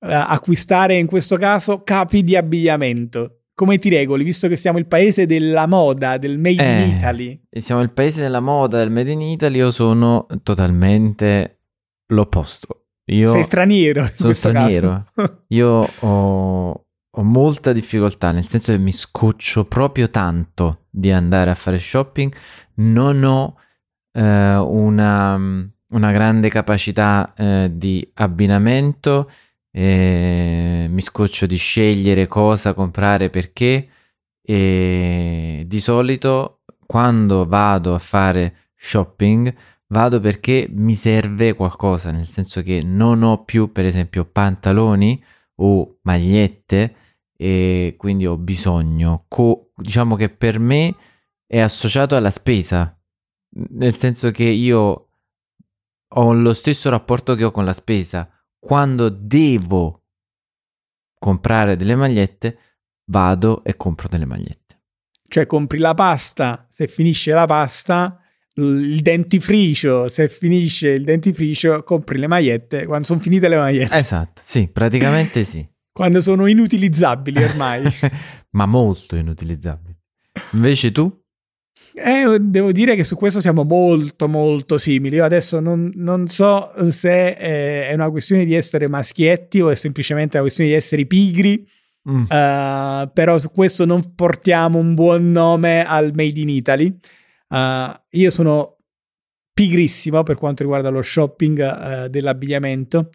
uh, 0.00 0.08
acquistare 0.08 0.96
in 0.96 1.06
questo 1.06 1.36
caso 1.36 1.84
capi 1.84 2.24
di 2.24 2.34
abbigliamento? 2.34 3.36
come 3.60 3.76
ti 3.76 3.90
regoli, 3.90 4.24
visto 4.24 4.48
che 4.48 4.56
siamo 4.56 4.78
il 4.78 4.86
paese 4.86 5.26
della 5.26 5.66
moda, 5.66 6.16
del 6.16 6.38
made 6.38 6.64
eh, 6.64 6.82
in 6.82 6.94
Italy? 6.96 7.42
Siamo 7.50 7.82
il 7.82 7.92
paese 7.92 8.22
della 8.22 8.40
moda, 8.40 8.78
del 8.78 8.90
made 8.90 9.10
in 9.10 9.20
Italy, 9.20 9.58
io 9.58 9.70
sono 9.70 10.26
totalmente 10.42 11.60
l'opposto. 12.06 12.79
Io 13.10 13.28
Sei 13.28 13.42
straniero. 13.42 14.10
Sono 14.14 14.32
straniero. 14.32 15.06
io 15.48 15.88
ho, 16.00 16.86
ho, 17.10 17.22
molta 17.22 17.72
difficoltà, 17.72 18.30
nel 18.32 18.46
senso 18.46 18.72
che 18.72 18.78
mi 18.78 18.92
scoccio 18.92 19.64
proprio 19.64 20.10
tanto 20.10 20.84
di 20.90 21.10
andare 21.10 21.50
a 21.50 21.54
fare 21.54 21.78
shopping. 21.78 22.32
Non 22.74 23.24
ho 23.24 23.56
eh, 24.12 24.56
una, 24.56 25.34
una, 25.34 26.12
grande 26.12 26.48
capacità 26.50 27.34
eh, 27.36 27.70
di 27.72 28.08
abbinamento 28.14 29.30
e 29.72 30.86
mi 30.88 31.00
scoccio 31.00 31.46
di 31.46 31.56
scegliere 31.56 32.26
cosa 32.26 32.74
comprare 32.74 33.30
perché 33.30 33.88
e 34.42 35.64
di 35.66 35.80
solito 35.80 36.62
quando 36.86 37.46
vado 37.46 37.94
a 37.94 37.98
fare 37.98 38.70
shopping 38.74 39.54
vado 39.90 40.20
perché 40.20 40.68
mi 40.70 40.94
serve 40.94 41.54
qualcosa, 41.54 42.10
nel 42.10 42.26
senso 42.26 42.62
che 42.62 42.82
non 42.82 43.22
ho 43.22 43.44
più 43.44 43.72
per 43.72 43.84
esempio 43.84 44.24
pantaloni 44.24 45.22
o 45.56 45.98
magliette 46.02 46.94
e 47.36 47.94
quindi 47.96 48.26
ho 48.26 48.36
bisogno, 48.36 49.24
Co- 49.28 49.72
diciamo 49.76 50.16
che 50.16 50.30
per 50.30 50.58
me 50.58 50.94
è 51.46 51.58
associato 51.60 52.16
alla 52.16 52.30
spesa, 52.30 52.96
nel 53.70 53.96
senso 53.96 54.30
che 54.30 54.44
io 54.44 55.08
ho 56.12 56.32
lo 56.32 56.52
stesso 56.52 56.90
rapporto 56.90 57.34
che 57.34 57.44
ho 57.44 57.50
con 57.50 57.64
la 57.64 57.72
spesa 57.72 58.28
quando 58.58 59.08
devo 59.08 60.04
comprare 61.18 61.76
delle 61.76 61.96
magliette, 61.96 62.58
vado 63.10 63.64
e 63.64 63.76
compro 63.76 64.08
delle 64.08 64.26
magliette. 64.26 64.82
Cioè 65.28 65.46
compri 65.46 65.78
la 65.78 65.94
pasta, 65.94 66.66
se 66.68 66.88
finisce 66.88 67.32
la 67.32 67.46
pasta, 67.46 68.19
il 68.60 69.00
dentifricio, 69.02 70.08
se 70.08 70.28
finisce 70.28 70.90
il 70.90 71.04
dentifricio, 71.04 71.82
compri 71.82 72.18
le 72.18 72.26
magliette 72.26 72.86
quando 72.86 73.06
sono 73.06 73.20
finite 73.20 73.48
le 73.48 73.56
magliette. 73.56 73.94
Esatto, 73.94 74.42
sì, 74.44 74.68
praticamente 74.68 75.44
sì. 75.44 75.66
quando 75.92 76.20
sono 76.20 76.46
inutilizzabili 76.46 77.42
ormai. 77.42 77.82
Ma 78.52 78.66
molto 78.66 79.16
inutilizzabili. 79.16 79.96
Invece 80.52 80.92
tu? 80.92 81.20
Eh, 81.94 82.38
devo 82.40 82.72
dire 82.72 82.94
che 82.94 83.04
su 83.04 83.16
questo 83.16 83.40
siamo 83.40 83.64
molto 83.64 84.28
molto 84.28 84.78
simili. 84.78 85.16
Io 85.16 85.24
adesso 85.24 85.60
non, 85.60 85.90
non 85.94 86.26
so 86.26 86.70
se 86.90 87.28
eh, 87.28 87.88
è 87.88 87.94
una 87.94 88.10
questione 88.10 88.44
di 88.44 88.54
essere 88.54 88.88
maschietti 88.88 89.60
o 89.60 89.70
è 89.70 89.74
semplicemente 89.74 90.36
una 90.36 90.44
questione 90.44 90.70
di 90.70 90.76
essere 90.76 91.06
pigri. 91.06 91.66
Mm. 92.08 92.22
Uh, 92.22 93.10
però 93.12 93.36
su 93.36 93.50
questo 93.50 93.84
non 93.84 94.14
portiamo 94.14 94.78
un 94.78 94.94
buon 94.94 95.32
nome 95.32 95.84
al 95.84 96.12
Made 96.14 96.40
in 96.40 96.48
Italy. 96.48 96.98
Uh, 97.50 97.92
io 98.10 98.30
sono 98.30 98.76
pigrissimo 99.52 100.22
per 100.22 100.36
quanto 100.36 100.62
riguarda 100.62 100.88
lo 100.88 101.02
shopping 101.02 101.58
uh, 101.58 102.08
dell'abbigliamento. 102.08 103.10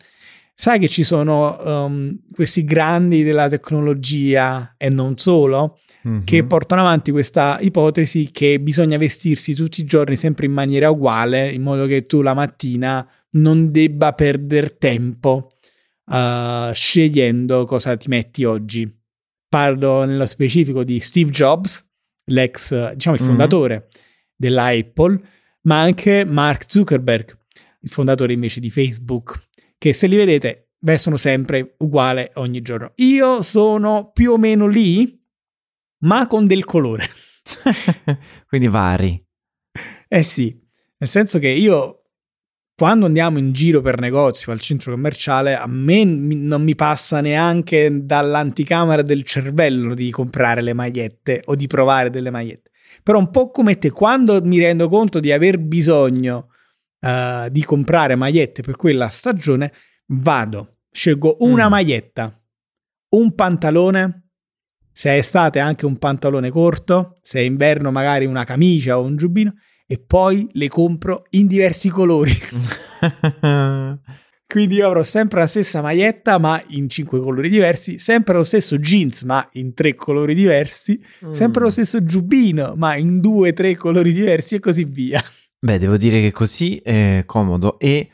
Sai 0.53 0.79
che 0.79 0.87
ci 0.87 1.03
sono 1.03 1.57
um, 1.61 2.17
questi 2.31 2.63
grandi 2.63 3.23
della 3.23 3.49
tecnologia 3.49 4.75
e 4.77 4.89
non 4.89 5.17
solo 5.17 5.79
mm-hmm. 6.07 6.23
che 6.23 6.45
portano 6.45 6.81
avanti 6.81 7.11
questa 7.11 7.57
ipotesi 7.59 8.31
che 8.31 8.59
bisogna 8.61 8.97
vestirsi 8.97 9.53
tutti 9.53 9.81
i 9.81 9.85
giorni 9.85 10.15
sempre 10.15 10.45
in 10.45 10.53
maniera 10.53 10.89
uguale, 10.89 11.51
in 11.51 11.61
modo 11.61 11.85
che 11.87 12.05
tu 12.05 12.21
la 12.21 12.33
mattina 12.33 13.05
non 13.31 13.71
debba 13.71 14.13
perdere 14.13 14.77
tempo 14.77 15.55
uh, 16.05 16.71
scegliendo 16.71 17.65
cosa 17.65 17.97
ti 17.97 18.07
metti 18.07 18.45
oggi. 18.45 18.89
Parlo 19.49 20.05
nello 20.05 20.25
specifico 20.25 20.83
di 20.83 20.99
Steve 20.99 21.31
Jobs, 21.31 21.85
l'ex, 22.25 22.93
diciamo, 22.93 23.15
il 23.15 23.21
mm-hmm. 23.21 23.29
fondatore 23.29 23.73
mm-hmm. 23.75 24.04
Della 24.35 24.65
Apple, 24.65 25.19
ma 25.61 25.81
anche 25.81 26.25
Mark 26.25 26.65
Zuckerberg, 26.67 27.37
il 27.81 27.89
fondatore 27.89 28.33
invece 28.33 28.59
di 28.59 28.69
Facebook, 28.69 29.49
che 29.77 29.93
se 29.93 30.07
li 30.07 30.15
vedete 30.15 30.71
vestono 30.79 31.17
sempre 31.17 31.75
uguale 31.79 32.31
ogni 32.35 32.61
giorno. 32.61 32.91
Io 32.95 33.41
sono 33.41 34.11
più 34.13 34.33
o 34.33 34.37
meno 34.37 34.67
lì, 34.67 35.19
ma 36.03 36.27
con 36.27 36.45
del 36.45 36.65
colore. 36.65 37.07
Quindi 38.47 38.67
vari. 38.67 39.23
Eh 40.07 40.23
sì, 40.23 40.57
nel 40.97 41.09
senso 41.09 41.39
che 41.39 41.49
io 41.49 42.05
quando 42.77 43.05
andiamo 43.05 43.37
in 43.37 43.53
giro 43.53 43.79
per 43.79 43.99
negozio 44.01 44.51
al 44.51 44.59
centro 44.59 44.91
commerciale, 44.91 45.55
a 45.55 45.65
me 45.65 46.03
non 46.03 46.61
mi 46.61 46.75
passa 46.75 47.21
neanche 47.21 48.05
dall'anticamera 48.05 49.01
del 49.01 49.23
cervello 49.23 49.93
di 49.93 50.11
comprare 50.11 50.61
le 50.61 50.73
magliette 50.73 51.43
o 51.45 51.55
di 51.55 51.67
provare 51.67 52.09
delle 52.09 52.31
magliette. 52.31 52.71
Però 53.05 53.19
un 53.19 53.29
po' 53.29 53.51
come 53.51 53.77
te, 53.77 53.91
quando 53.91 54.41
mi 54.41 54.57
rendo 54.57 54.89
conto 54.89 55.19
di 55.19 55.31
aver 55.31 55.59
bisogno 55.59 56.47
uh, 57.01 57.47
di 57.49 57.63
comprare 57.63 58.15
magliette 58.15 58.63
per 58.63 58.77
quella 58.77 59.09
stagione, 59.09 59.71
vado, 60.07 60.77
scelgo 60.89 61.37
una 61.41 61.67
mm. 61.67 61.69
maglietta, 61.69 62.43
un 63.09 63.35
pantalone 63.35 64.21
se 64.91 65.11
è 65.11 65.17
estate 65.17 65.59
anche 65.59 65.85
un 65.85 65.99
pantalone 65.99 66.49
corto, 66.49 67.19
se 67.21 67.41
è 67.41 67.43
inverno 67.43 67.91
magari 67.91 68.25
una 68.25 68.43
camicia 68.43 68.97
o 68.97 69.03
un 69.03 69.17
giubbino 69.17 69.53
e 69.85 69.99
poi 69.99 70.47
le 70.53 70.67
compro 70.67 71.25
in 71.31 71.45
diversi 71.45 71.89
colori. 71.89 72.31
Quindi 74.47 74.75
io 74.75 74.87
avrò 74.87 75.03
sempre 75.03 75.39
la 75.39 75.47
stessa 75.47 75.81
maglietta 75.81 76.37
ma 76.37 76.61
in 76.67 76.87
cinque 76.87 77.19
colori 77.19 77.49
diversi, 77.49 77.97
sempre 77.97 78.35
lo 78.35 78.43
stesso 78.43 78.77
jeans 78.77 79.23
ma 79.23 79.47
in 79.53 79.73
tre 79.73 79.95
colori 79.95 80.35
diversi, 80.35 81.01
mm. 81.25 81.31
sempre 81.31 81.63
lo 81.63 81.69
stesso 81.69 82.03
giubbino 82.03 82.75
ma 82.75 82.95
in 82.95 83.19
due, 83.19 83.53
tre 83.53 83.75
colori 83.75 84.13
diversi 84.13 84.55
e 84.55 84.59
così 84.59 84.83
via. 84.85 85.21
Beh, 85.59 85.79
devo 85.79 85.97
dire 85.97 86.21
che 86.21 86.31
così 86.31 86.77
è 86.77 87.23
comodo 87.25 87.79
e 87.79 88.09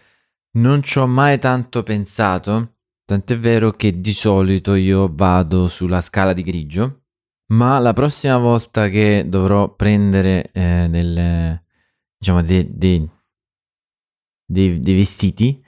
non 0.54 0.82
ci 0.82 1.00
ho 1.00 1.08
mai 1.08 1.38
tanto 1.38 1.84
pensato, 1.84 2.76
tant'è 3.06 3.38
vero 3.38 3.72
che 3.72 4.00
di 4.00 4.14
solito 4.14 4.74
io 4.76 5.12
vado 5.14 5.68
sulla 5.68 6.02
scala 6.02 6.34
di 6.34 6.44
grigio, 6.44 7.04
ma 7.52 7.78
la 7.80 7.94
prossima 7.94 8.38
volta 8.38 8.88
che 8.88 9.26
dovrò 9.28 9.74
prendere 9.76 10.50
eh, 10.54 10.88
delle, 10.90 11.64
diciamo, 12.18 12.42
dei, 12.42 12.70
dei, 12.72 13.10
dei, 14.46 14.80
dei 14.80 14.96
vestiti, 14.96 15.62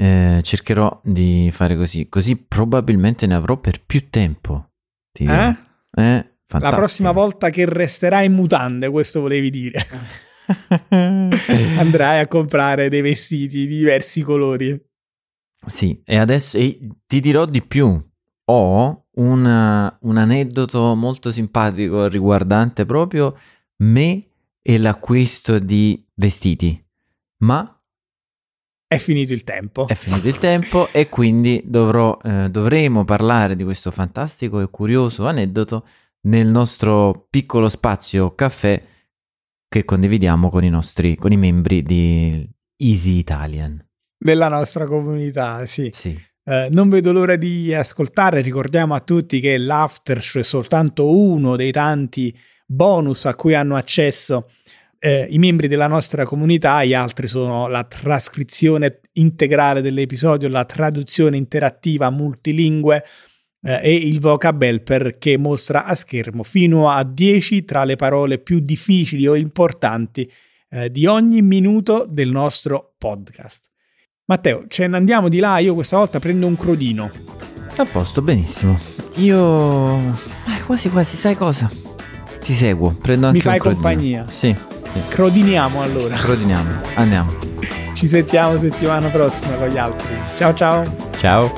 eh, 0.00 0.40
cercherò 0.42 0.98
di 1.04 1.50
fare 1.52 1.76
così, 1.76 2.08
così 2.08 2.36
probabilmente 2.36 3.26
ne 3.26 3.34
avrò 3.34 3.58
per 3.58 3.84
più 3.84 4.08
tempo. 4.08 4.70
Ti 5.12 5.24
eh? 5.24 5.56
Eh, 5.94 6.36
la 6.58 6.70
prossima 6.70 7.12
volta 7.12 7.50
che 7.50 7.66
resterai 7.66 8.24
in 8.24 8.32
mutande, 8.32 8.88
questo 8.88 9.20
volevi 9.20 9.50
dire. 9.50 9.86
andrai 10.88 12.20
a 12.20 12.26
comprare 12.26 12.88
dei 12.88 13.02
vestiti 13.02 13.66
di 13.66 13.76
diversi 13.76 14.22
colori. 14.22 14.88
Sì, 15.66 16.00
e 16.02 16.16
adesso 16.16 16.56
e 16.56 16.80
ti 17.06 17.20
dirò 17.20 17.44
di 17.44 17.62
più. 17.62 18.02
Ho 18.46 19.04
un, 19.16 19.96
un 20.00 20.16
aneddoto 20.16 20.94
molto 20.94 21.30
simpatico 21.30 22.06
riguardante 22.06 22.86
proprio 22.86 23.36
me 23.82 24.30
e 24.62 24.78
l'acquisto 24.78 25.58
di 25.58 26.02
vestiti. 26.14 26.82
Ma 27.42 27.79
è 28.92 28.98
finito 28.98 29.32
il 29.32 29.44
tempo. 29.44 29.86
È 29.86 29.94
finito 29.94 30.26
il 30.26 30.40
tempo 30.40 30.88
e 30.90 31.08
quindi 31.08 31.62
dovrò, 31.64 32.18
eh, 32.24 32.48
dovremo 32.50 33.04
parlare 33.04 33.54
di 33.54 33.62
questo 33.62 33.92
fantastico 33.92 34.60
e 34.60 34.68
curioso 34.68 35.28
aneddoto 35.28 35.86
nel 36.22 36.48
nostro 36.48 37.28
piccolo 37.30 37.68
spazio 37.68 38.34
caffè 38.34 38.82
che 39.68 39.84
condividiamo 39.84 40.50
con 40.50 40.64
i 40.64 40.70
nostri 40.70 41.14
con 41.14 41.30
i 41.30 41.36
membri 41.36 41.84
di 41.84 42.50
Easy 42.78 43.18
Italian. 43.18 43.80
Della 44.18 44.48
nostra 44.48 44.88
comunità, 44.88 45.64
sì. 45.66 45.90
sì. 45.92 46.20
Eh, 46.42 46.66
non 46.72 46.88
vedo 46.88 47.12
l'ora 47.12 47.36
di 47.36 47.72
ascoltare. 47.72 48.40
Ricordiamo 48.40 48.94
a 48.94 49.00
tutti 49.00 49.38
che 49.38 49.56
l'after 49.56 50.20
show 50.20 50.40
è 50.40 50.44
soltanto 50.44 51.16
uno 51.16 51.54
dei 51.54 51.70
tanti 51.70 52.36
bonus 52.66 53.26
a 53.26 53.36
cui 53.36 53.54
hanno 53.54 53.76
accesso 53.76 54.48
eh, 55.02 55.26
i 55.30 55.38
membri 55.38 55.66
della 55.66 55.86
nostra 55.86 56.24
comunità, 56.24 56.84
gli 56.84 56.92
altri 56.92 57.26
sono 57.26 57.66
la 57.68 57.84
trascrizione 57.84 59.00
integrale 59.14 59.80
dell'episodio, 59.80 60.48
la 60.48 60.66
traduzione 60.66 61.38
interattiva 61.38 62.10
multilingue 62.10 63.02
eh, 63.62 63.80
e 63.82 63.94
il 63.94 64.20
vocabel 64.20 64.82
perché 64.82 65.38
mostra 65.38 65.86
a 65.86 65.94
schermo 65.94 66.42
fino 66.42 66.90
a 66.90 67.02
10 67.02 67.64
tra 67.64 67.84
le 67.84 67.96
parole 67.96 68.38
più 68.38 68.60
difficili 68.60 69.26
o 69.26 69.34
importanti 69.34 70.30
eh, 70.68 70.90
di 70.90 71.06
ogni 71.06 71.40
minuto 71.40 72.06
del 72.06 72.30
nostro 72.30 72.94
podcast. 72.98 73.68
Matteo, 74.26 74.66
ce 74.68 74.86
ne 74.86 74.96
andiamo 74.96 75.30
di 75.30 75.38
là, 75.38 75.58
io 75.58 75.72
questa 75.72 75.96
volta 75.96 76.20
prendo 76.20 76.46
un 76.46 76.56
crodino. 76.56 77.10
A 77.76 77.84
posto, 77.86 78.20
benissimo. 78.20 78.78
Io... 79.16 79.96
Eh, 79.96 80.62
quasi 80.66 80.90
quasi, 80.90 81.16
sai 81.16 81.34
cosa? 81.34 81.70
Ti 82.40 82.52
seguo, 82.52 82.94
prendo 83.00 83.26
anche 83.26 83.38
Mi 83.38 83.42
fai 83.42 83.58
compagnia. 83.58 84.26
Sì, 84.28 84.54
Crodiniamo 85.08 85.82
allora. 85.82 86.16
Crodiniamo, 86.16 86.80
andiamo. 86.94 87.38
Ci 87.94 88.06
sentiamo 88.06 88.58
settimana 88.58 89.08
prossima 89.08 89.56
con 89.56 89.68
gli 89.68 89.78
altri. 89.78 90.16
Ciao 90.36 90.54
ciao. 90.54 90.82
Ciao. 91.18 91.52